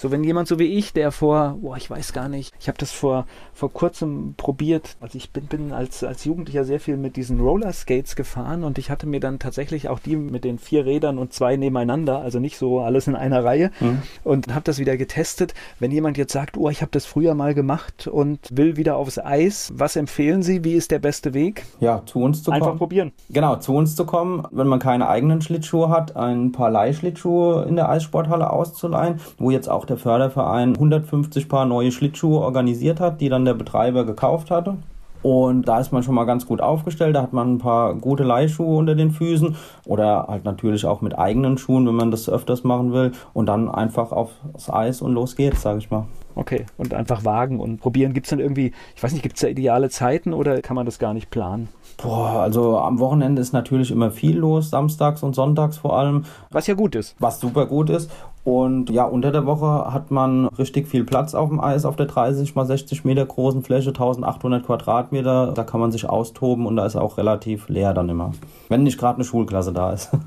So, 0.00 0.10
wenn 0.10 0.24
jemand 0.24 0.48
so 0.48 0.58
wie 0.58 0.78
ich, 0.78 0.94
der 0.94 1.12
vor, 1.12 1.58
boah, 1.60 1.76
ich 1.76 1.90
weiß 1.90 2.14
gar 2.14 2.30
nicht, 2.30 2.54
ich 2.58 2.68
habe 2.68 2.78
das 2.78 2.90
vor, 2.90 3.26
vor 3.52 3.70
kurzem 3.70 4.32
probiert. 4.34 4.96
Also 4.98 5.18
ich 5.18 5.30
bin, 5.30 5.44
bin 5.44 5.72
als, 5.72 6.02
als 6.02 6.24
Jugendlicher 6.24 6.64
sehr 6.64 6.80
viel 6.80 6.96
mit 6.96 7.16
diesen 7.16 7.38
Rollerskates 7.38 8.16
gefahren 8.16 8.64
und 8.64 8.78
ich 8.78 8.90
hatte 8.90 9.06
mir 9.06 9.20
dann 9.20 9.38
tatsächlich 9.38 9.90
auch 9.90 9.98
die 9.98 10.16
mit 10.16 10.44
den 10.44 10.58
vier 10.58 10.86
Rädern 10.86 11.18
und 11.18 11.34
zwei 11.34 11.56
nebeneinander, 11.56 12.18
also 12.18 12.38
nicht 12.38 12.56
so 12.56 12.80
alles 12.80 13.08
in 13.08 13.14
einer 13.14 13.44
Reihe 13.44 13.72
mhm. 13.78 14.00
und 14.24 14.54
habe 14.54 14.64
das 14.64 14.78
wieder 14.78 14.96
getestet. 14.96 15.52
Wenn 15.80 15.90
jemand 15.90 16.16
jetzt 16.16 16.32
sagt, 16.32 16.56
oh, 16.56 16.70
ich 16.70 16.80
habe 16.80 16.92
das 16.92 17.04
früher 17.04 17.34
mal 17.34 17.52
gemacht 17.52 18.06
und 18.06 18.38
will 18.50 18.78
wieder 18.78 18.96
aufs 18.96 19.18
Eis, 19.18 19.70
was 19.74 19.96
empfehlen 19.96 20.42
Sie? 20.42 20.64
Wie 20.64 20.72
ist 20.72 20.92
der 20.92 20.98
beste 20.98 21.34
Weg? 21.34 21.66
Ja, 21.78 22.00
zu 22.06 22.20
uns 22.20 22.42
zu 22.42 22.52
Einfach 22.52 22.60
kommen. 22.60 22.72
Einfach 22.72 22.78
probieren. 22.78 23.12
Genau, 23.28 23.56
zu 23.56 23.74
uns 23.74 23.96
zu 23.96 24.06
kommen, 24.06 24.46
wenn 24.50 24.66
man 24.66 24.78
keine 24.78 25.10
eigenen 25.10 25.42
Schlittschuhe 25.42 25.90
hat, 25.90 26.16
ein 26.16 26.52
paar 26.52 26.70
Leihschlittschuhe 26.70 27.66
in 27.68 27.76
der 27.76 27.90
Eissporthalle 27.90 28.50
auszuleihen, 28.50 29.20
wo 29.36 29.50
jetzt 29.50 29.68
auch 29.68 29.89
der 29.90 29.98
Förderverein 29.98 30.74
150 30.74 31.48
Paar 31.48 31.66
neue 31.66 31.92
Schlittschuhe 31.92 32.40
organisiert 32.40 33.00
hat, 33.00 33.20
die 33.20 33.28
dann 33.28 33.44
der 33.44 33.54
Betreiber 33.54 34.06
gekauft 34.06 34.50
hatte. 34.50 34.76
Und 35.22 35.68
da 35.68 35.80
ist 35.80 35.92
man 35.92 36.02
schon 36.02 36.14
mal 36.14 36.24
ganz 36.24 36.46
gut 36.46 36.62
aufgestellt. 36.62 37.14
Da 37.14 37.22
hat 37.22 37.32
man 37.32 37.54
ein 37.54 37.58
paar 37.58 37.94
gute 37.94 38.24
Leihschuhe 38.24 38.76
unter 38.76 38.94
den 38.94 39.10
Füßen 39.10 39.54
oder 39.84 40.26
halt 40.28 40.44
natürlich 40.44 40.86
auch 40.86 41.02
mit 41.02 41.18
eigenen 41.18 41.58
Schuhen, 41.58 41.86
wenn 41.86 41.94
man 41.94 42.10
das 42.10 42.28
öfters 42.28 42.64
machen 42.64 42.92
will. 42.92 43.12
Und 43.34 43.46
dann 43.46 43.68
einfach 43.68 44.12
aufs 44.12 44.70
Eis 44.70 45.02
und 45.02 45.12
los 45.12 45.36
geht's, 45.36 45.62
sage 45.62 45.78
ich 45.78 45.90
mal. 45.90 46.06
Okay, 46.36 46.64
und 46.78 46.94
einfach 46.94 47.24
wagen 47.24 47.60
und 47.60 47.80
probieren. 47.80 48.14
Gibt 48.14 48.26
es 48.26 48.30
dann 48.30 48.40
irgendwie, 48.40 48.72
ich 48.96 49.02
weiß 49.02 49.12
nicht, 49.12 49.22
gibt 49.22 49.34
es 49.34 49.42
da 49.42 49.48
ideale 49.48 49.90
Zeiten 49.90 50.32
oder 50.32 50.62
kann 50.62 50.76
man 50.76 50.86
das 50.86 50.98
gar 50.98 51.12
nicht 51.12 51.30
planen? 51.30 51.68
Boah, 52.02 52.40
also 52.40 52.78
am 52.78 52.98
Wochenende 52.98 53.42
ist 53.42 53.52
natürlich 53.52 53.90
immer 53.90 54.10
viel 54.10 54.38
los, 54.38 54.70
samstags 54.70 55.22
und 55.22 55.34
sonntags 55.34 55.76
vor 55.76 55.98
allem. 55.98 56.24
Was 56.50 56.66
ja 56.66 56.74
gut 56.74 56.94
ist. 56.94 57.14
Was 57.18 57.40
super 57.40 57.66
gut 57.66 57.90
ist. 57.90 58.10
Und 58.42 58.88
ja, 58.90 59.04
unter 59.04 59.32
der 59.32 59.44
Woche 59.44 59.92
hat 59.92 60.10
man 60.10 60.46
richtig 60.46 60.88
viel 60.88 61.04
Platz 61.04 61.34
auf 61.34 61.50
dem 61.50 61.60
Eis 61.60 61.84
auf 61.84 61.96
der 61.96 62.06
30 62.06 62.54
mal 62.54 62.64
60 62.64 63.04
Meter 63.04 63.26
großen 63.26 63.62
Fläche, 63.62 63.90
1800 63.90 64.64
Quadratmeter. 64.64 65.52
Da 65.52 65.64
kann 65.64 65.80
man 65.80 65.92
sich 65.92 66.08
austoben 66.08 66.66
und 66.66 66.76
da 66.76 66.86
ist 66.86 66.96
auch 66.96 67.18
relativ 67.18 67.68
leer 67.68 67.92
dann 67.92 68.08
immer. 68.08 68.32
Wenn 68.68 68.82
nicht 68.82 68.98
gerade 68.98 69.16
eine 69.16 69.24
Schulklasse 69.24 69.72
da 69.72 69.92
ist. 69.92 70.10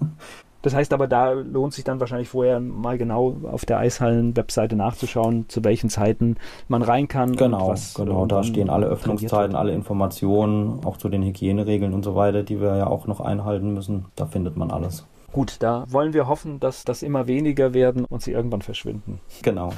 Das 0.63 0.73
heißt 0.73 0.93
aber, 0.93 1.07
da 1.07 1.31
lohnt 1.31 1.73
sich 1.73 1.83
dann 1.83 1.99
wahrscheinlich 1.99 2.29
vorher 2.29 2.61
mal 2.61 2.97
genau 2.97 3.35
auf 3.51 3.65
der 3.65 3.79
Eishallen-Webseite 3.79 4.77
nachzuschauen, 4.77 5.49
zu 5.49 5.61
welchen 5.65 5.89
Zeiten 5.89 6.37
man 6.69 6.81
rein 6.81 7.09
kann. 7.09 7.35
Genau, 7.35 7.67
was, 7.67 7.95
genau. 7.95 8.25
Da 8.25 8.43
stehen 8.43 8.69
alle 8.69 8.85
Öffnungszeiten, 8.85 9.57
alle 9.57 9.73
Informationen, 9.73 10.79
auch 10.85 10.95
zu 10.95 11.09
den 11.09 11.21
Hygieneregeln 11.21 11.93
und 11.93 12.03
so 12.03 12.15
weiter, 12.15 12.43
die 12.43 12.61
wir 12.61 12.77
ja 12.77 12.87
auch 12.87 13.07
noch 13.07 13.19
einhalten 13.19 13.73
müssen. 13.73 14.05
Da 14.15 14.25
findet 14.25 14.55
man 14.55 14.71
alles. 14.71 15.05
Gut, 15.33 15.57
da 15.59 15.85
wollen 15.89 16.13
wir 16.13 16.27
hoffen, 16.27 16.59
dass 16.59 16.85
das 16.85 17.01
immer 17.01 17.27
weniger 17.27 17.73
werden 17.73 18.05
und 18.05 18.21
sie 18.21 18.31
irgendwann 18.31 18.61
verschwinden. 18.61 19.19
Genau. 19.41 19.73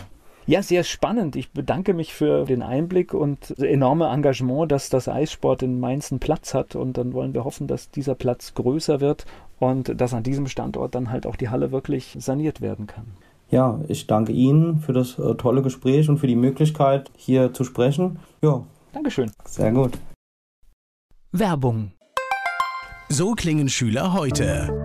Ja, 0.47 0.61
sehr 0.61 0.83
spannend. 0.83 1.35
Ich 1.35 1.53
bedanke 1.53 1.95
mich 1.95 2.13
für 2.13 2.45
den 2.45 2.61
Einblick 2.61 3.15
und 3.15 3.49
das 3.49 3.59
enorme 3.59 4.09
Engagement, 4.09 4.71
dass 4.71 4.89
das 4.89 5.07
Eissport 5.07 5.63
in 5.63 5.79
Mainz 5.79 6.11
einen 6.11 6.19
Platz 6.19 6.53
hat. 6.53 6.75
Und 6.75 6.97
dann 6.97 7.13
wollen 7.13 7.33
wir 7.33 7.45
hoffen, 7.45 7.65
dass 7.65 7.89
dieser 7.89 8.13
Platz 8.13 8.53
größer 8.53 9.01
wird 9.01 9.25
und 9.57 9.99
dass 9.99 10.13
an 10.13 10.21
diesem 10.21 10.47
Standort 10.47 10.93
dann 10.93 11.09
halt 11.09 11.25
auch 11.25 11.35
die 11.35 11.49
Halle 11.49 11.71
wirklich 11.71 12.15
saniert 12.19 12.61
werden 12.61 12.85
kann. 12.85 13.05
Ja, 13.49 13.79
ich 13.87 14.05
danke 14.07 14.33
Ihnen 14.33 14.79
für 14.79 14.93
das 14.93 15.17
äh, 15.17 15.35
tolle 15.35 15.61
Gespräch 15.61 16.09
und 16.09 16.17
für 16.17 16.27
die 16.27 16.35
Möglichkeit, 16.35 17.09
hier 17.15 17.53
zu 17.53 17.63
sprechen. 17.63 18.19
Ja. 18.43 18.63
Dankeschön. 18.93 19.31
Sehr 19.45 19.71
gut. 19.71 19.93
Werbung. 21.31 21.91
So 23.09 23.33
klingen 23.33 23.69
Schüler 23.69 24.13
heute. 24.13 24.84